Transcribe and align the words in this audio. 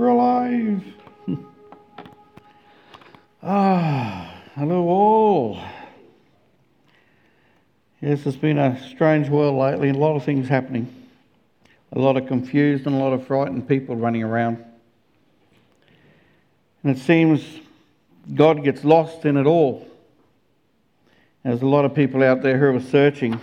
We're 0.00 0.08
alive. 0.08 0.82
ah, 3.42 4.34
hello 4.54 4.88
all. 4.88 5.62
Yes, 8.00 8.24
it's 8.24 8.34
been 8.34 8.56
a 8.56 8.82
strange 8.88 9.28
world 9.28 9.58
lately, 9.58 9.90
a 9.90 9.92
lot 9.92 10.16
of 10.16 10.24
things 10.24 10.48
happening. 10.48 10.90
A 11.92 11.98
lot 11.98 12.16
of 12.16 12.26
confused 12.26 12.86
and 12.86 12.96
a 12.96 12.98
lot 12.98 13.12
of 13.12 13.26
frightened 13.26 13.68
people 13.68 13.94
running 13.94 14.22
around. 14.22 14.64
And 16.82 16.96
it 16.96 17.00
seems 17.02 17.44
God 18.34 18.64
gets 18.64 18.84
lost 18.84 19.26
in 19.26 19.36
it 19.36 19.44
all. 19.44 19.86
There's 21.44 21.60
a 21.60 21.66
lot 21.66 21.84
of 21.84 21.94
people 21.94 22.22
out 22.22 22.40
there 22.40 22.56
who 22.56 22.74
are 22.74 22.80
searching, 22.80 23.38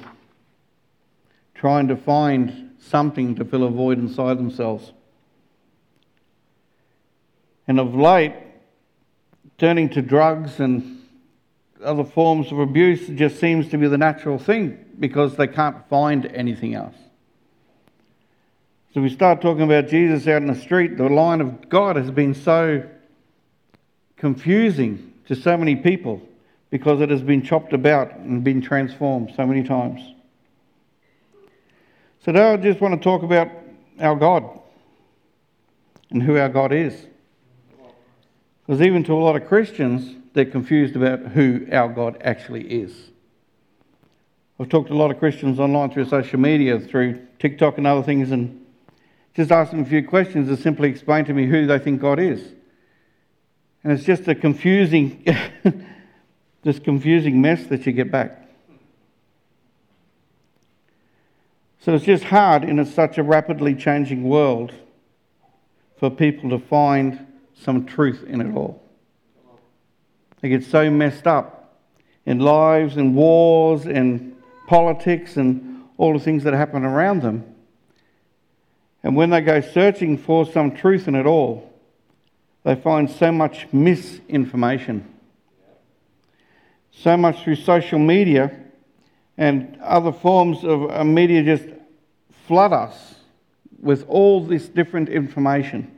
trying 1.54 1.88
to 1.90 1.96
find 1.96 2.72
something 2.80 3.36
to 3.36 3.46
fill 3.46 3.64
a 3.64 3.70
void 3.70 4.00
inside 4.00 4.40
themselves. 4.40 4.92
And 7.68 7.80
of 7.80 7.96
late, 7.96 8.34
turning 9.58 9.90
to 9.90 10.02
drugs 10.02 10.60
and 10.60 11.04
other 11.84 12.04
forms 12.04 12.52
of 12.52 12.60
abuse 12.60 13.08
just 13.08 13.40
seems 13.40 13.70
to 13.70 13.78
be 13.78 13.88
the 13.88 13.98
natural 13.98 14.38
thing 14.38 14.86
because 15.00 15.36
they 15.36 15.48
can't 15.48 15.88
find 15.90 16.26
anything 16.28 16.74
else. 16.74 16.96
So 18.94 19.02
we 19.02 19.10
start 19.10 19.42
talking 19.42 19.64
about 19.64 19.88
Jesus 19.88 20.28
out 20.28 20.42
in 20.42 20.48
the 20.48 20.56
street, 20.56 20.98
the 20.98 21.10
line 21.10 21.42
of 21.42 21.70
God 21.70 21.98
has 21.98 22.10
been 22.10 22.34
so 22.34 22.84
confusing 24.16 25.14
to 25.28 25.36
so 25.36 25.56
many 25.56 25.76
people 25.76 26.22
because 26.70 27.02
it 27.02 27.10
has 27.10 27.22
been 27.22 27.44
chopped 27.44 27.74
about 27.74 28.16
and 28.16 28.44
been 28.44 28.62
transformed 28.62 29.34
so 29.36 29.46
many 29.46 29.64
times. 29.64 30.02
So 32.26 32.32
now 32.32 32.54
I 32.54 32.58
just 32.58 32.82
want 32.82 32.96
to 32.96 33.00
talk 33.00 33.24
about 33.24 33.50
our 34.00 34.16
God 34.16 34.60
and 36.10 36.24
who 36.24 36.38
our 36.38 36.50
God 36.50 36.74
is. 36.74 36.94
Because 38.68 38.82
even 38.82 39.04
to 39.06 39.14
a 39.14 39.16
lot 39.16 39.38
of 39.38 39.48
Christians, 39.48 40.14
they're 40.34 40.46
confused 40.46 40.98
about 40.98 41.22
who 41.22 41.66
our 41.72 41.88
God 41.88 42.18
actually 42.22 42.64
is. 42.64 42.94
I've 44.60 44.68
talked 44.68 44.90
to 44.90 44.94
a 44.94 44.96
lot 44.96 45.10
of 45.10 45.20
Christians 45.20 45.58
online 45.58 45.92
through 45.92 46.06
social 46.06 46.40
media, 46.40 46.80
through 46.80 47.26
TikTok 47.40 47.78
and 47.78 47.88
other 47.88 48.04
things, 48.04 48.32
and 48.32 48.66
just 49.36 49.52
asked 49.52 49.72
them 49.72 49.82
a 49.82 49.86
few 49.86 50.06
questions 50.06 50.50
to 50.50 50.58
simply 50.58 50.90
explain 50.90 51.24
to 51.26 51.34
me 51.34 51.46
who 51.46 51.66
they 51.66 51.80
think 51.80 52.02
God 52.02 52.20
is. 52.20 52.42
And 53.84 53.94
it's 53.94 54.04
just 54.04 54.28
a 54.28 54.36
confusing, 54.36 55.24
this 56.64 56.80
confusing 56.80 57.40
mess 57.40 57.68
that 57.68 57.86
you 57.86 57.94
get 57.94 58.12
back. 58.12 58.50
So 61.80 61.94
it's 61.94 62.04
just 62.04 62.26
hard 62.26 62.66
in 62.66 62.80
a, 62.80 62.86
such 62.86 63.18
a 63.18 63.24
rapidly 63.24 63.76
changing 63.76 64.24
world 64.28 64.74
for 66.00 66.10
people 66.10 66.50
to 66.50 66.60
find 66.60 67.27
some 67.62 67.86
truth 67.86 68.24
in 68.28 68.42
it 68.42 68.56
all. 68.56 68.82
They 70.42 70.50
get 70.50 70.64
so 70.64 70.90
messed 70.90 71.28
up 71.28 71.80
in 72.26 72.40
lives 72.40 72.98
and 72.98 73.16
wars 73.16 73.86
and 73.86 74.36
politics 74.68 75.38
and 75.38 75.84
all 75.98 76.14
the 76.14 76.20
things 76.20 76.44
that 76.44 76.54
happen 76.54 76.86
around 76.86 77.22
them. 77.22 77.56
And 79.04 79.16
when 79.16 79.30
they 79.30 79.42
go 79.42 79.62
searching 79.62 80.18
for 80.18 80.46
some 80.46 80.76
truth 80.76 81.08
in 81.08 81.16
it 81.16 81.26
all, 81.26 81.74
they 82.64 82.76
find 82.76 83.10
so 83.10 83.32
much 83.32 83.68
misinformation. 83.72 85.14
So 86.92 87.16
much 87.16 87.44
through 87.44 87.56
social 87.56 88.00
media 88.00 88.60
and 89.38 89.78
other 89.82 90.12
forms 90.12 90.64
of 90.64 90.92
uh, 90.92 91.04
media 91.04 91.44
just 91.44 91.70
flood 92.48 92.74
us 92.74 93.16
with 93.80 94.06
all 94.10 94.44
this 94.44 94.68
different 94.68 95.10
information. 95.10 95.97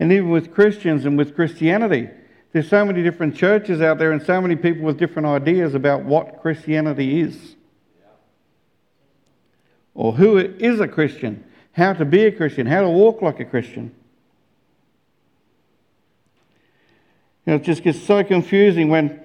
And 0.00 0.10
even 0.12 0.30
with 0.30 0.52
Christians 0.52 1.04
and 1.04 1.16
with 1.18 1.34
Christianity, 1.34 2.08
there's 2.52 2.68
so 2.68 2.84
many 2.84 3.02
different 3.02 3.36
churches 3.36 3.82
out 3.82 3.98
there 3.98 4.12
and 4.12 4.22
so 4.22 4.40
many 4.40 4.56
people 4.56 4.82
with 4.82 4.98
different 4.98 5.28
ideas 5.28 5.74
about 5.74 6.04
what 6.04 6.40
Christianity 6.40 7.20
is. 7.20 7.54
Or 9.94 10.14
who 10.14 10.38
is 10.38 10.80
a 10.80 10.88
Christian, 10.88 11.44
how 11.72 11.92
to 11.92 12.06
be 12.06 12.24
a 12.24 12.32
Christian, 12.32 12.66
how 12.66 12.80
to 12.80 12.88
walk 12.88 13.20
like 13.20 13.38
a 13.40 13.44
Christian. 13.44 13.94
You 17.44 17.52
know, 17.52 17.56
it 17.56 17.64
just 17.64 17.82
gets 17.82 18.00
so 18.00 18.24
confusing 18.24 18.88
when 18.88 19.20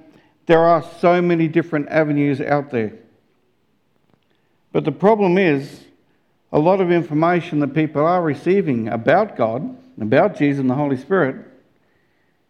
there 0.45 0.59
are 0.59 0.83
so 0.99 1.21
many 1.21 1.47
different 1.47 1.87
avenues 1.87 2.41
out 2.41 2.71
there. 2.71 2.93
But 4.73 4.83
the 4.83 4.91
problem 4.91 5.37
is, 5.37 5.85
a 6.51 6.59
lot 6.59 6.81
of 6.81 6.91
information 6.91 7.59
that 7.59 7.73
people 7.73 8.05
are 8.05 8.21
receiving 8.21 8.89
about 8.89 9.37
God, 9.37 9.77
about 10.03 10.37
Jesus 10.37 10.59
and 10.59 10.69
the 10.69 10.75
Holy 10.75 10.97
Spirit, 10.97 11.45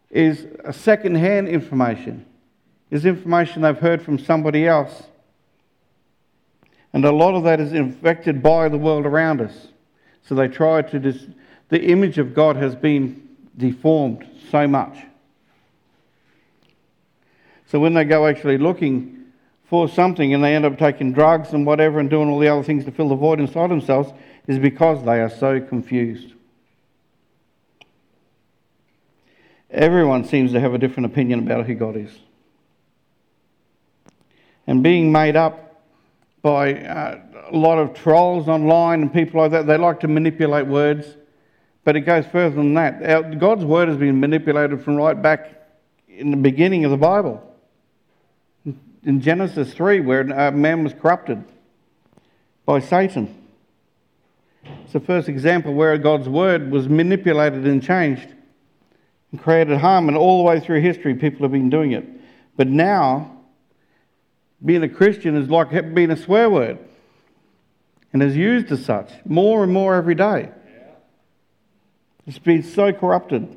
is 0.09 0.47
a 0.63 0.73
second-hand 0.73 1.47
information. 1.47 2.25
Is 2.89 3.05
information 3.05 3.61
they've 3.61 3.77
heard 3.77 4.01
from 4.01 4.17
somebody 4.17 4.67
else. 4.67 5.03
And 6.93 7.03
a 7.03 7.11
lot 7.11 7.35
of 7.35 7.43
that 7.43 7.59
is 7.59 7.73
infected 7.73 8.41
by 8.41 8.69
the 8.69 8.77
world 8.77 9.05
around 9.05 9.41
us. 9.41 9.67
So 10.23 10.35
they 10.35 10.47
try 10.47 10.81
to 10.81 10.99
dis- 10.99 11.25
the 11.69 11.83
image 11.83 12.17
of 12.17 12.33
God 12.33 12.55
has 12.55 12.75
been 12.75 13.27
deformed 13.57 14.25
so 14.49 14.67
much. 14.67 14.97
So 17.67 17.79
when 17.79 17.93
they 17.93 18.05
go 18.05 18.27
actually 18.27 18.57
looking 18.57 19.25
for 19.69 19.89
something 19.89 20.33
and 20.33 20.43
they 20.43 20.55
end 20.55 20.63
up 20.63 20.77
taking 20.77 21.11
drugs 21.11 21.51
and 21.51 21.65
whatever 21.65 21.99
and 21.99 22.09
doing 22.09 22.29
all 22.29 22.39
the 22.39 22.47
other 22.47 22.63
things 22.63 22.85
to 22.85 22.91
fill 22.91 23.09
the 23.09 23.15
void 23.15 23.39
inside 23.39 23.69
themselves, 23.69 24.13
is 24.47 24.59
because 24.59 25.03
they 25.03 25.19
are 25.19 25.29
so 25.29 25.59
confused. 25.59 26.33
Everyone 29.71 30.25
seems 30.25 30.51
to 30.53 30.59
have 30.59 30.73
a 30.73 30.77
different 30.77 31.07
opinion 31.07 31.39
about 31.39 31.65
who 31.65 31.75
God 31.75 31.97
is. 31.97 32.11
And 34.67 34.81
being 34.83 35.11
made 35.11 35.35
up 35.35 35.83
by 36.41 36.73
uh, 36.73 37.19
a 37.51 37.55
lot 37.55 37.77
of 37.77 37.93
trolls 37.93 38.47
online 38.47 39.01
and 39.01 39.13
people 39.13 39.41
like 39.41 39.51
that, 39.51 39.67
they 39.67 39.77
like 39.77 39.99
to 40.01 40.07
manipulate 40.07 40.67
words. 40.67 41.07
But 41.83 41.95
it 41.95 42.01
goes 42.01 42.25
further 42.25 42.55
than 42.55 42.73
that. 42.75 43.39
God's 43.39 43.63
word 43.63 43.89
has 43.89 43.97
been 43.97 44.19
manipulated 44.19 44.83
from 44.83 44.95
right 44.95 45.19
back 45.19 45.51
in 46.07 46.31
the 46.31 46.37
beginning 46.37 46.85
of 46.85 46.91
the 46.91 46.97
Bible. 46.97 47.41
In 49.03 49.21
Genesis 49.21 49.73
3, 49.73 49.99
where 49.99 50.21
a 50.21 50.51
man 50.51 50.83
was 50.83 50.93
corrupted 50.93 51.43
by 52.65 52.79
Satan. 52.79 53.43
It's 54.83 54.93
the 54.93 54.99
first 54.99 55.29
example 55.29 55.75
where 55.75 55.95
God's 55.99 56.27
word 56.27 56.71
was 56.71 56.89
manipulated 56.89 57.67
and 57.67 57.83
changed 57.83 58.33
and 59.31 59.41
created 59.41 59.77
harm. 59.77 60.07
And 60.07 60.17
all 60.17 60.43
the 60.43 60.49
way 60.49 60.59
through 60.59 60.81
history, 60.81 61.15
people 61.15 61.43
have 61.43 61.51
been 61.51 61.69
doing 61.69 61.91
it. 61.91 62.05
But 62.57 62.67
now, 62.67 63.35
being 64.63 64.83
a 64.83 64.89
Christian 64.89 65.35
is 65.35 65.49
like 65.49 65.69
being 65.93 66.11
a 66.11 66.17
swear 66.17 66.49
word 66.49 66.79
and 68.13 68.23
is 68.23 68.35
used 68.35 68.71
as 68.71 68.85
such 68.85 69.11
more 69.25 69.63
and 69.63 69.73
more 69.73 69.95
every 69.95 70.15
day. 70.15 70.49
It's 72.25 72.39
been 72.39 72.63
so 72.63 72.91
corrupted. 72.91 73.55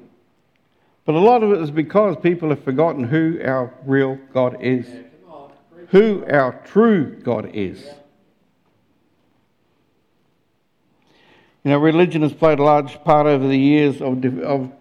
But 1.05 1.15
a 1.15 1.21
lot 1.21 1.43
of 1.43 1.53
it 1.53 1.63
is 1.63 1.71
because 1.71 2.17
people 2.23 2.51
have 2.51 2.63
forgotten 2.65 3.05
who 3.05 3.41
our 3.43 3.73
real 3.87 4.19
God 4.35 4.59
is, 4.61 4.87
who 5.89 6.27
our 6.27 6.61
true 6.67 7.19
God 7.23 7.51
is. 7.55 7.83
You 11.65 11.71
know, 11.71 11.79
religion 11.79 12.23
has 12.23 12.33
played 12.33 12.59
a 12.59 12.63
large 12.63 13.03
part 13.05 13.27
over 13.27 13.49
the 13.49 13.59
years 13.59 14.03
of, 14.03 14.23
of 14.43 14.73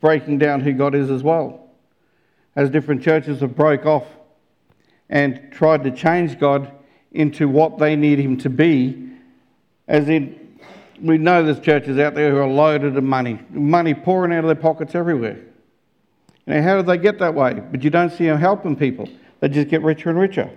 breaking 0.00 0.38
down 0.38 0.60
who 0.60 0.72
God 0.72 0.94
is 0.94 1.10
as 1.10 1.22
well. 1.22 1.68
As 2.56 2.70
different 2.70 3.02
churches 3.02 3.40
have 3.40 3.54
broke 3.54 3.86
off 3.86 4.06
and 5.08 5.50
tried 5.52 5.84
to 5.84 5.90
change 5.90 6.38
God 6.38 6.72
into 7.12 7.48
what 7.48 7.78
they 7.78 7.96
need 7.96 8.18
him 8.18 8.36
to 8.38 8.50
be, 8.50 9.10
as 9.86 10.08
in, 10.08 10.58
we 11.00 11.18
know 11.18 11.42
there's 11.42 11.60
churches 11.60 11.98
out 11.98 12.14
there 12.14 12.30
who 12.30 12.38
are 12.38 12.48
loaded 12.48 12.96
of 12.96 13.04
money, 13.04 13.40
money 13.50 13.94
pouring 13.94 14.32
out 14.32 14.44
of 14.44 14.46
their 14.46 14.54
pockets 14.54 14.94
everywhere. 14.94 15.38
Know, 16.46 16.62
how 16.62 16.76
do 16.76 16.82
they 16.82 16.98
get 16.98 17.18
that 17.18 17.34
way? 17.34 17.54
But 17.54 17.84
you 17.84 17.90
don't 17.90 18.10
see 18.10 18.26
them 18.26 18.38
helping 18.38 18.76
people. 18.76 19.08
They 19.40 19.48
just 19.48 19.68
get 19.68 19.82
richer 19.82 20.10
and 20.10 20.18
richer. 20.18 20.50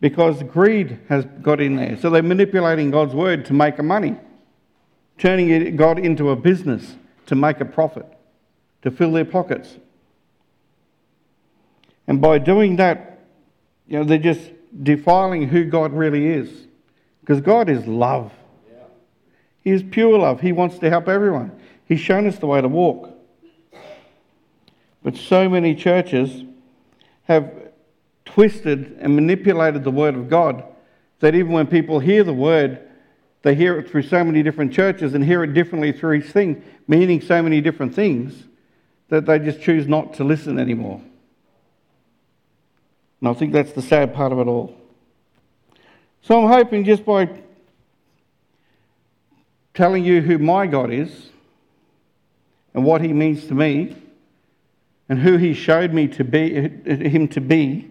Because 0.00 0.42
greed 0.42 0.98
has 1.08 1.24
got 1.40 1.60
in 1.60 1.76
there. 1.76 1.96
So 1.96 2.10
they're 2.10 2.22
manipulating 2.22 2.90
God's 2.90 3.14
word 3.14 3.46
to 3.46 3.54
make 3.54 3.78
a 3.78 3.82
money, 3.82 4.16
turning 5.18 5.76
God 5.76 5.98
into 5.98 6.30
a 6.30 6.36
business 6.36 6.96
to 7.26 7.34
make 7.34 7.60
a 7.60 7.64
profit 7.64 8.06
to 8.86 8.90
fill 8.92 9.10
their 9.10 9.24
pockets. 9.24 9.76
And 12.06 12.20
by 12.20 12.38
doing 12.38 12.76
that, 12.76 13.18
you 13.88 13.98
know, 13.98 14.04
they're 14.04 14.16
just 14.16 14.52
defiling 14.80 15.48
who 15.48 15.64
God 15.64 15.92
really 15.92 16.28
is. 16.28 16.68
Because 17.20 17.40
God 17.40 17.68
is 17.68 17.84
love. 17.88 18.32
He 19.62 19.72
is 19.72 19.82
pure 19.82 20.16
love. 20.16 20.40
He 20.40 20.52
wants 20.52 20.78
to 20.78 20.88
help 20.88 21.08
everyone. 21.08 21.50
He's 21.86 21.98
shown 21.98 22.28
us 22.28 22.38
the 22.38 22.46
way 22.46 22.60
to 22.60 22.68
walk. 22.68 23.12
But 25.02 25.16
so 25.16 25.48
many 25.48 25.74
churches 25.74 26.44
have 27.24 27.52
twisted 28.24 28.98
and 29.00 29.16
manipulated 29.16 29.82
the 29.82 29.90
Word 29.90 30.14
of 30.14 30.28
God 30.30 30.62
that 31.18 31.34
even 31.34 31.50
when 31.50 31.66
people 31.66 31.98
hear 31.98 32.22
the 32.22 32.32
Word, 32.32 32.88
they 33.42 33.56
hear 33.56 33.80
it 33.80 33.90
through 33.90 34.02
so 34.02 34.22
many 34.22 34.44
different 34.44 34.72
churches 34.72 35.14
and 35.14 35.24
hear 35.24 35.42
it 35.42 35.54
differently 35.54 35.90
through 35.90 36.12
each 36.12 36.26
thing, 36.26 36.62
meaning 36.86 37.20
so 37.20 37.42
many 37.42 37.60
different 37.60 37.92
things, 37.92 38.44
that 39.08 39.26
they 39.26 39.38
just 39.38 39.60
choose 39.60 39.86
not 39.86 40.14
to 40.14 40.24
listen 40.24 40.58
anymore. 40.58 41.00
And 43.20 43.28
I 43.28 43.34
think 43.34 43.52
that's 43.52 43.72
the 43.72 43.82
sad 43.82 44.14
part 44.14 44.32
of 44.32 44.38
it 44.38 44.46
all. 44.46 44.76
So 46.22 46.42
I'm 46.42 46.48
hoping 46.48 46.84
just 46.84 47.04
by 47.04 47.28
telling 49.74 50.04
you 50.04 50.22
who 50.22 50.38
my 50.38 50.66
God 50.66 50.90
is 50.90 51.30
and 52.74 52.84
what 52.84 53.00
he 53.00 53.12
means 53.12 53.46
to 53.46 53.54
me 53.54 53.96
and 55.08 55.18
who 55.18 55.36
he 55.36 55.54
showed 55.54 55.92
me 55.92 56.08
to 56.08 56.24
be 56.24 56.50
him 56.52 57.28
to 57.28 57.40
be 57.40 57.90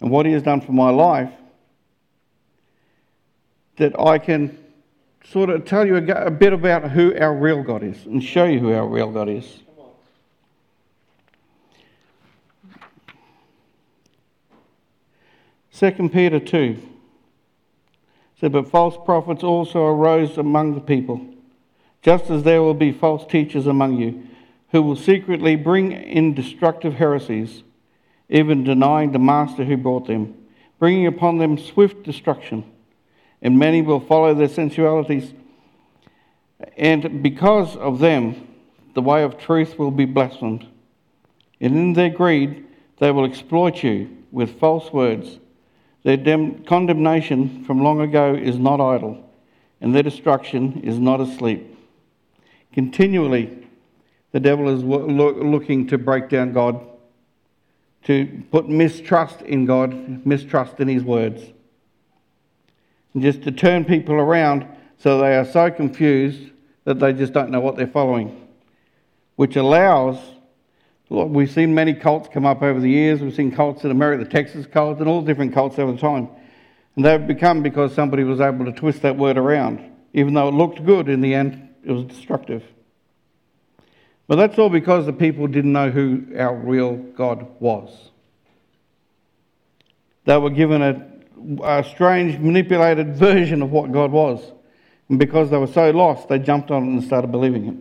and 0.00 0.10
what 0.10 0.26
he 0.26 0.32
has 0.32 0.42
done 0.42 0.60
for 0.60 0.72
my 0.72 0.90
life 0.90 1.32
that 3.76 3.98
I 3.98 4.18
can 4.18 4.58
sort 5.24 5.50
of 5.50 5.64
tell 5.64 5.86
you 5.86 5.96
a, 5.96 6.30
bit 6.30 6.52
about 6.52 6.90
who 6.90 7.16
our 7.16 7.34
real 7.34 7.62
God 7.62 7.82
is 7.82 8.06
and 8.06 8.22
show 8.22 8.44
you 8.44 8.58
who 8.58 8.72
our 8.72 8.86
real 8.86 9.10
God 9.10 9.28
is. 9.28 9.60
Second 15.78 16.12
Peter 16.12 16.40
2 16.40 16.76
said, 18.40 18.50
But 18.50 18.68
false 18.68 18.96
prophets 19.04 19.44
also 19.44 19.84
arose 19.84 20.36
among 20.36 20.74
the 20.74 20.80
people, 20.80 21.24
just 22.02 22.30
as 22.30 22.42
there 22.42 22.62
will 22.62 22.74
be 22.74 22.90
false 22.90 23.24
teachers 23.24 23.68
among 23.68 23.96
you, 23.96 24.26
who 24.72 24.82
will 24.82 24.96
secretly 24.96 25.54
bring 25.54 25.92
in 25.92 26.34
destructive 26.34 26.94
heresies, 26.94 27.62
even 28.28 28.64
denying 28.64 29.12
the 29.12 29.20
master 29.20 29.64
who 29.64 29.76
brought 29.76 30.08
them, 30.08 30.34
bringing 30.80 31.06
upon 31.06 31.38
them 31.38 31.56
swift 31.56 32.02
destruction 32.02 32.64
and 33.40 33.56
many 33.56 33.82
will 33.82 34.00
follow 34.00 34.34
their 34.34 34.48
sensualities. 34.48 35.32
And 36.76 37.22
because 37.22 37.76
of 37.76 38.00
them, 38.00 38.48
the 38.94 39.02
way 39.02 39.22
of 39.22 39.38
truth 39.38 39.78
will 39.78 39.92
be 39.92 40.06
blasphemed. 40.06 40.66
And 41.60 41.76
in 41.76 41.92
their 41.92 42.10
greed, 42.10 42.66
they 42.98 43.12
will 43.12 43.24
exploit 43.24 43.84
you 43.84 44.10
with 44.32 44.58
false 44.58 44.92
words. 44.92 45.38
Their 46.02 46.16
dem- 46.16 46.64
condemnation 46.64 47.64
from 47.64 47.82
long 47.82 48.00
ago 48.00 48.34
is 48.34 48.58
not 48.58 48.80
idle, 48.80 49.28
and 49.80 49.94
their 49.94 50.02
destruction 50.02 50.80
is 50.82 50.98
not 50.98 51.20
asleep. 51.20 51.76
Continually, 52.72 53.66
the 54.32 54.40
devil 54.40 54.68
is 54.68 54.82
looking 54.82 55.86
to 55.88 55.98
break 55.98 56.28
down 56.28 56.52
God, 56.52 56.86
to 58.04 58.42
put 58.50 58.68
mistrust 58.68 59.42
in 59.42 59.66
God, 59.66 60.24
mistrust 60.24 60.80
in 60.80 60.88
his 60.88 61.02
words 61.02 61.52
and 63.18 63.22
just 63.22 63.42
to 63.42 63.50
turn 63.50 63.84
people 63.84 64.14
around 64.14 64.66
so 64.98 65.18
they 65.18 65.36
are 65.36 65.44
so 65.44 65.70
confused 65.70 66.50
that 66.84 67.00
they 67.00 67.12
just 67.12 67.32
don't 67.32 67.50
know 67.50 67.60
what 67.60 67.76
they're 67.76 67.86
following, 67.86 68.46
which 69.36 69.56
allows. 69.56 70.18
Look, 71.10 71.28
we've 71.30 71.50
seen 71.50 71.74
many 71.74 71.94
cults 71.94 72.28
come 72.32 72.44
up 72.44 72.62
over 72.62 72.80
the 72.80 72.90
years. 72.90 73.20
We've 73.20 73.34
seen 73.34 73.50
cults 73.50 73.84
in 73.84 73.90
America, 73.90 74.24
the 74.24 74.30
Texas 74.30 74.66
cult, 74.66 74.98
and 74.98 75.08
all 75.08 75.22
different 75.22 75.54
cults 75.54 75.78
over 75.78 75.96
time. 75.96 76.28
And 76.96 77.04
they've 77.04 77.26
become 77.26 77.62
because 77.62 77.94
somebody 77.94 78.24
was 78.24 78.40
able 78.40 78.64
to 78.66 78.72
twist 78.72 79.02
that 79.02 79.16
word 79.16 79.38
around. 79.38 79.80
Even 80.12 80.34
though 80.34 80.48
it 80.48 80.54
looked 80.54 80.84
good, 80.84 81.08
in 81.08 81.20
the 81.20 81.34
end, 81.34 81.68
it 81.84 81.92
was 81.92 82.04
destructive. 82.04 82.62
But 84.26 84.36
that's 84.36 84.58
all 84.58 84.68
because 84.68 85.06
the 85.06 85.12
people 85.12 85.46
didn't 85.46 85.72
know 85.72 85.90
who 85.90 86.26
our 86.36 86.54
real 86.54 86.96
God 86.96 87.46
was. 87.60 88.10
They 90.24 90.36
were 90.36 90.50
given 90.50 90.82
a 90.82 91.08
a 91.62 91.84
strange, 91.84 92.38
manipulated 92.38 93.14
version 93.16 93.62
of 93.62 93.70
what 93.70 93.92
God 93.92 94.10
was. 94.10 94.52
And 95.08 95.18
because 95.18 95.50
they 95.50 95.56
were 95.56 95.66
so 95.66 95.90
lost, 95.90 96.28
they 96.28 96.38
jumped 96.38 96.70
on 96.70 96.84
it 96.84 96.86
and 96.86 97.02
started 97.02 97.30
believing 97.32 97.66
it. 97.66 97.76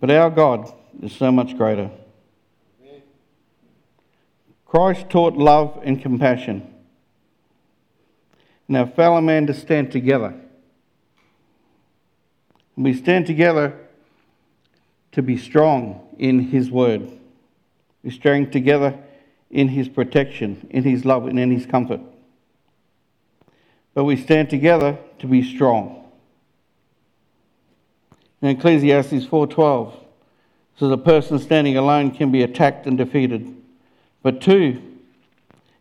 But 0.00 0.10
our 0.10 0.30
God 0.30 0.72
is 1.02 1.12
so 1.12 1.32
much 1.32 1.56
greater. 1.56 1.90
Christ 4.66 5.08
taught 5.08 5.34
love 5.34 5.80
and 5.82 6.00
compassion. 6.00 6.74
Our 8.72 8.86
fellow 8.86 9.20
man 9.20 9.46
to 9.46 9.54
stand 9.54 9.90
together. 9.90 10.34
We 12.76 12.92
stand 12.92 13.26
together 13.26 13.78
to 15.12 15.22
be 15.22 15.38
strong 15.38 16.06
in 16.18 16.50
His 16.50 16.70
word. 16.70 17.10
We 18.02 18.10
stand 18.10 18.52
together 18.52 18.98
in 19.50 19.68
his 19.68 19.88
protection, 19.88 20.66
in 20.70 20.84
his 20.84 21.04
love, 21.04 21.26
and 21.26 21.38
in 21.38 21.50
his 21.50 21.66
comfort. 21.66 22.00
But 23.94 24.04
we 24.04 24.16
stand 24.16 24.50
together 24.50 24.98
to 25.18 25.26
be 25.26 25.42
strong. 25.42 26.07
In 28.40 28.48
Ecclesiastes 28.48 29.26
4:12 29.26 29.94
says 30.76 30.90
a 30.90 30.96
person 30.96 31.38
standing 31.38 31.76
alone 31.76 32.12
can 32.12 32.30
be 32.30 32.42
attacked 32.42 32.86
and 32.86 32.96
defeated, 32.96 33.54
but 34.22 34.40
two 34.40 34.80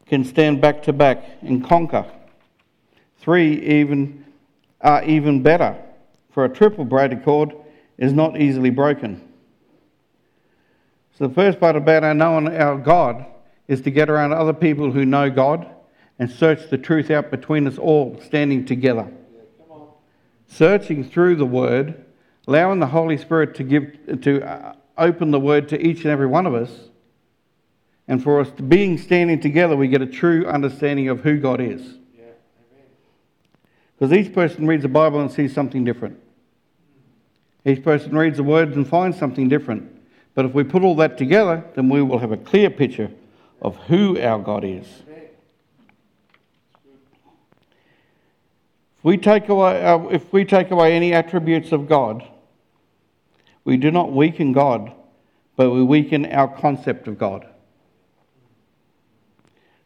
can 0.08 0.24
stand 0.24 0.60
back 0.60 0.82
to 0.84 0.94
back 0.94 1.24
and 1.42 1.64
conquer. 1.64 2.06
Three 3.20 3.62
even 3.62 4.26
are 4.82 5.04
even 5.04 5.44
better, 5.44 5.76
for 6.32 6.46
a 6.46 6.50
triple 6.50 6.86
braided 6.86 7.24
cord 7.24 7.54
is 7.98 8.14
not 8.14 8.40
easily 8.40 8.70
broken. 8.70 9.22
So 11.18 11.28
the 11.28 11.34
first 11.34 11.60
part 11.60 11.76
about 11.76 12.04
our 12.04 12.14
knowing 12.14 12.48
our 12.56 12.78
God 12.78 13.26
is 13.68 13.82
to 13.82 13.92
get 13.92 14.10
around 14.10 14.34
other 14.34 14.54
people 14.54 14.92
who 14.92 15.06
know 15.06 15.30
God 15.30 15.68
and 16.20 16.30
search 16.30 16.70
the 16.70 16.78
truth 16.78 17.12
out 17.12 17.30
between 17.30 17.68
us 17.68 17.78
all, 17.78 18.20
standing 18.24 18.66
together. 18.66 19.08
Searching 20.48 21.04
through 21.04 21.36
the 21.36 21.46
Word, 21.46 22.06
allowing 22.48 22.80
the 22.80 22.88
Holy 22.88 23.18
Spirit 23.18 23.56
to 23.56 23.64
give 23.64 24.22
to 24.22 24.42
uh, 24.42 24.74
open 24.98 25.32
the 25.32 25.40
Word 25.40 25.70
to 25.70 25.80
each 25.80 26.00
and 26.00 26.08
every 26.08 26.28
one 26.28 26.46
of 26.46 26.56
us, 26.56 26.72
and 28.08 28.24
for 28.24 28.40
us 28.40 28.50
being 28.50 28.98
standing 28.98 29.40
together, 29.40 29.76
we 29.76 29.88
get 29.88 30.02
a 30.02 30.08
true 30.08 30.46
understanding 30.48 31.10
of 31.10 31.22
who 31.22 31.40
God 31.40 31.60
is. 31.60 31.96
Because 33.98 34.14
each 34.14 34.34
person 34.34 34.68
reads 34.68 34.84
the 34.84 34.90
Bible 34.90 35.20
and 35.20 35.32
sees 35.32 35.54
something 35.54 35.84
different. 35.84 36.20
Each 37.66 37.84
person 37.84 38.16
reads 38.16 38.38
the 38.38 38.44
words 38.44 38.76
and 38.76 38.88
finds 38.88 39.18
something 39.18 39.50
different. 39.50 39.92
But 40.36 40.46
if 40.46 40.54
we 40.54 40.64
put 40.64 40.84
all 40.84 40.96
that 40.98 41.18
together, 41.18 41.66
then 41.76 41.90
we 41.90 42.02
will 42.04 42.20
have 42.20 42.32
a 42.32 42.38
clear 42.38 42.70
picture 42.70 43.10
of 43.62 43.76
who 43.88 44.20
our 44.22 44.38
God 44.38 44.64
is. 44.64 44.86
If 48.98 49.04
we 49.04 49.18
take 49.18 49.50
away, 49.50 49.84
uh, 49.84 50.08
if 50.10 50.32
we 50.32 50.46
take 50.46 50.70
away 50.70 50.96
any 50.96 51.14
attributes 51.14 51.72
of 51.72 51.88
God, 51.88 52.24
we 53.68 53.76
do 53.76 53.92
not 53.92 54.14
weaken 54.14 54.54
God, 54.54 54.94
but 55.58 55.72
we 55.72 55.84
weaken 55.84 56.26
our 56.28 56.48
concept 56.48 57.10
of 57.10 57.18
God. 57.18 57.46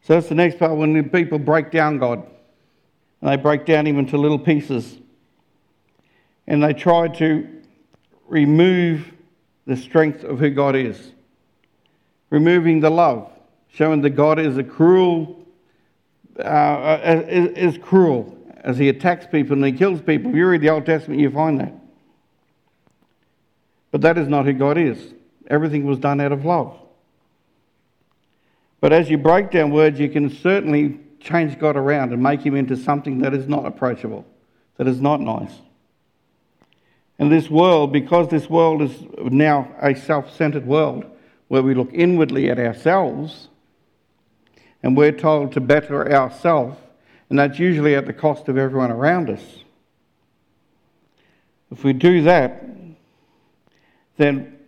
So 0.03 0.13
that's 0.13 0.29
the 0.29 0.35
next 0.35 0.59
part 0.59 0.77
when 0.77 1.09
people 1.09 1.39
break 1.39 1.71
down 1.71 1.97
God. 1.97 2.23
And 3.21 3.31
they 3.31 3.38
break 3.38 3.65
down 3.65 3.88
him 3.88 3.97
into 3.97 4.19
little 4.19 4.38
pieces. 4.38 5.00
And 6.45 6.63
they 6.63 6.73
try 6.73 7.07
to 7.07 7.63
remove 8.27 9.11
the 9.65 9.75
strength 9.75 10.23
of 10.23 10.38
who 10.38 10.51
God 10.51 10.75
is, 10.75 11.13
removing 12.29 12.81
the 12.81 12.91
love, 12.91 13.31
showing 13.67 14.01
that 14.01 14.11
God 14.11 14.38
is 14.38 14.59
a 14.59 14.63
cruel, 14.63 15.43
uh, 16.38 17.00
is, 17.27 17.75
is 17.75 17.77
cruel 17.79 18.38
as 18.57 18.77
he 18.77 18.89
attacks 18.89 19.25
people 19.25 19.55
and 19.55 19.65
he 19.65 19.71
kills 19.71 20.01
people. 20.03 20.29
If 20.29 20.35
you 20.38 20.45
read 20.45 20.61
the 20.61 20.69
Old 20.69 20.85
Testament, 20.85 21.19
you 21.19 21.31
find 21.31 21.59
that. 21.59 21.80
But 23.91 24.01
that 24.01 24.17
is 24.17 24.27
not 24.27 24.45
who 24.45 24.53
God 24.53 24.77
is. 24.77 25.13
Everything 25.48 25.86
was 25.86 26.00
done 26.00 26.21
out 26.21 26.31
of 26.31 26.45
love. 26.45 26.77
But 28.79 28.93
as 28.93 29.10
you 29.10 29.17
break 29.17 29.51
down 29.51 29.71
words, 29.71 30.00
you 30.00 30.10
can 30.10 30.29
certainly 30.29 31.00
change 31.19 31.60
God 31.60 31.77
around 31.77 32.13
and 32.13 32.24
make 32.24 32.41
him 32.41 32.55
into 32.55 32.75
something 32.75 33.19
that 33.19 33.33
is 33.33 33.48
not 33.48 33.65
approachable, 33.65 34.25
that 34.77 34.88
is 34.88 35.00
not 35.00 35.21
nice. 35.21 35.53
And 37.19 37.31
this 37.31 37.50
world, 37.50 37.93
because 37.93 38.29
this 38.29 38.50
world 38.50 38.81
is 38.81 38.95
now 39.19 39.71
a 39.79 39.93
self 39.93 40.36
centered 40.36 40.65
world 40.65 41.05
where 41.50 41.62
we 41.62 41.75
look 41.75 41.93
inwardly 41.93 42.50
at 42.50 42.57
ourselves, 42.57 43.50
and 44.81 44.98
we're 44.98 45.12
told 45.12 45.51
to 45.51 45.62
better 45.62 46.12
ourselves, 46.12 46.79
and 47.29 47.38
that's 47.38 47.60
usually 47.60 47.93
at 47.93 48.07
the 48.07 48.13
cost 48.13 48.48
of 48.48 48.57
everyone 48.57 48.89
around 48.89 49.29
us. 49.29 49.43
If 51.69 51.83
we 51.83 51.93
do 51.93 52.24
that, 52.24 52.65
then 54.18 54.60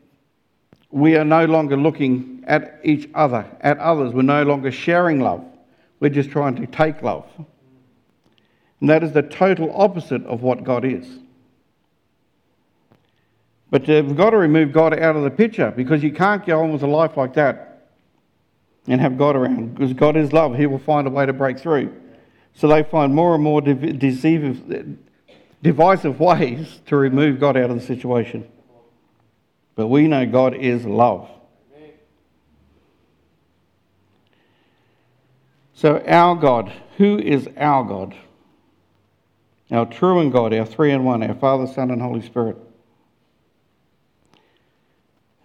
we 0.92 1.16
are 1.16 1.26
no 1.26 1.46
longer 1.46 1.76
looking 1.76 2.44
at 2.48 2.80
each 2.84 3.10
other, 3.16 3.46
at 3.62 3.78
others. 3.80 4.14
We're 4.14 4.22
no 4.22 4.44
longer 4.44 4.72
sharing 4.72 5.20
love. 5.20 5.44
We're 6.00 6.10
just 6.10 6.30
trying 6.30 6.56
to 6.58 6.68
take 6.68 7.02
love. 7.02 7.26
And 8.80 8.90
that 8.90 9.04
is 9.04 9.14
the 9.14 9.22
total 9.22 9.72
opposite 9.74 10.26
of 10.26 10.42
what 10.42 10.64
God 10.64 10.86
is. 10.86 11.08
But 13.72 13.88
we've 13.88 14.16
got 14.16 14.32
to 14.32 14.38
remove 14.38 14.72
God 14.72 14.94
out 15.00 15.16
of 15.16 15.24
the 15.24 15.32
picture 15.32 15.72
because 15.72 16.04
you 16.04 16.14
can't 16.14 16.46
go 16.46 16.62
on 16.62 16.72
with 16.72 16.84
a 16.84 16.88
life 16.88 17.18
like 17.18 17.34
that 17.34 17.90
and 18.88 19.02
have 19.02 19.18
God 19.18 19.36
around 19.36 19.74
because 19.74 19.94
God 19.94 20.16
is 20.16 20.32
love. 20.32 20.56
He 20.56 20.68
will 20.68 20.78
find 20.78 21.08
a 21.08 21.10
way 21.10 21.26
to 21.26 21.34
break 21.34 21.58
through. 21.58 21.92
So 22.54 22.68
they 22.68 22.84
find 22.84 23.16
more 23.16 23.34
and 23.34 23.44
more 23.44 23.62
deceive, 23.62 24.96
divisive 25.64 26.20
ways 26.20 26.82
to 26.86 26.98
remove 26.98 27.40
God 27.40 27.58
out 27.58 27.72
of 27.72 27.80
the 27.80 27.86
situation. 27.86 28.48
But 29.76 29.88
we 29.88 30.08
know 30.08 30.26
God 30.26 30.56
is 30.56 30.86
love. 30.86 31.30
So, 35.74 36.02
our 36.08 36.36
God, 36.36 36.72
who 36.98 37.18
is 37.18 37.50
our 37.58 37.84
God? 37.84 38.16
Our 39.70 39.86
true 39.86 40.20
and 40.20 40.32
God, 40.32 40.54
our 40.54 40.66
three 40.66 40.92
and 40.92 41.04
one, 41.06 41.24
our 41.24 41.34
Father, 41.34 41.68
Son, 41.68 41.92
and 41.92 42.02
Holy 42.02 42.22
Spirit. 42.22 42.58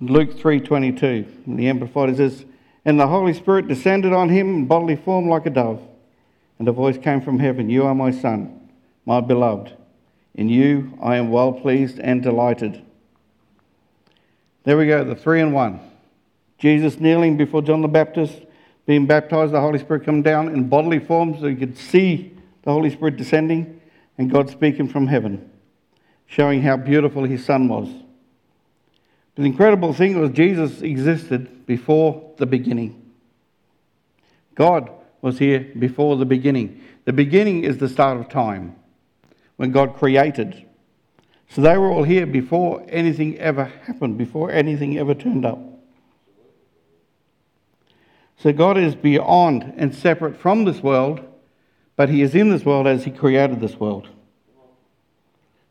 Luke 0.01 0.39
3.22, 0.39 1.47
in 1.47 1.57
the 1.57 1.69
Amplified, 1.69 2.11
it 2.11 2.19
says, 2.19 2.45
And 2.85 3.01
the 3.01 3.09
Holy 3.09 3.33
Spirit 3.33 3.67
descended 3.67 4.13
on 4.13 4.29
him 4.29 4.55
in 4.55 4.67
bodily 4.67 4.95
form 4.95 5.29
like 5.29 5.47
a 5.47 5.51
dove. 5.51 5.83
And 6.59 6.69
a 6.69 6.73
voice 6.73 6.99
came 6.99 7.21
from 7.21 7.41
heaven, 7.41 7.69
You 7.69 7.85
are 7.85 7.95
my 7.95 8.13
Son, 8.13 8.71
my 9.07 9.21
beloved. 9.21 9.73
In 10.35 10.49
you 10.49 10.97
I 11.03 11.17
am 11.17 11.31
well 11.31 11.53
pleased 11.53 11.99
and 11.99 12.23
delighted. 12.23 12.85
There 14.69 14.77
we 14.77 14.87
go, 14.87 15.03
the 15.03 15.15
three 15.15 15.41
and 15.41 15.55
one. 15.55 15.81
Jesus 16.59 17.01
kneeling 17.01 17.39
before 17.39 17.63
John 17.63 17.81
the 17.81 17.89
Baptist, 17.89 18.39
being 18.85 19.07
baptized, 19.07 19.55
the 19.55 19.63
Holy 19.63 19.79
Spirit 19.79 20.05
come 20.05 20.21
down 20.21 20.49
in 20.49 20.69
bodily 20.69 20.99
form 20.99 21.41
so 21.41 21.47
you 21.47 21.57
could 21.57 21.79
see 21.79 22.37
the 22.65 22.73
Holy 22.73 22.91
Spirit 22.91 23.17
descending, 23.17 23.81
and 24.19 24.31
God 24.31 24.51
speaking 24.51 24.87
from 24.87 25.07
heaven, 25.07 25.51
showing 26.27 26.61
how 26.61 26.77
beautiful 26.77 27.25
his 27.25 27.47
Son 27.47 27.67
was. 27.67 27.89
But 29.35 29.45
the 29.45 29.49
incredible 29.49 29.95
thing 29.95 30.21
was 30.21 30.33
Jesus 30.33 30.83
existed 30.83 31.65
before 31.65 32.35
the 32.37 32.45
beginning. 32.45 33.11
God 34.55 34.91
was 35.23 35.39
here 35.39 35.73
before 35.79 36.19
the 36.19 36.27
beginning. 36.27 36.83
The 37.07 37.15
beginning 37.15 37.65
is 37.65 37.79
the 37.79 37.89
start 37.89 38.21
of 38.21 38.29
time, 38.29 38.77
when 39.57 39.73
God 39.73 39.97
created. 39.97 40.68
So 41.51 41.63
they 41.63 41.79
were 41.79 41.91
all 41.91 42.05
here 42.05 42.27
before 42.27 42.85
anything 42.89 43.39
ever 43.39 43.65
happened, 43.65 44.19
before 44.19 44.51
anything 44.51 44.99
ever 44.99 45.15
turned 45.15 45.47
up. 45.47 45.59
So 48.37 48.53
God 48.53 48.79
is 48.79 48.95
beyond 48.95 49.75
and 49.77 49.95
separate 49.95 50.37
from 50.37 50.65
this 50.65 50.83
world, 50.83 51.21
but 51.97 52.09
He 52.09 52.23
is 52.23 52.35
in 52.35 52.51
this 52.51 52.65
world 52.65 52.87
as 52.87 53.05
He 53.05 53.11
created 53.11 53.61
this 53.61 53.77
world. 53.77 54.09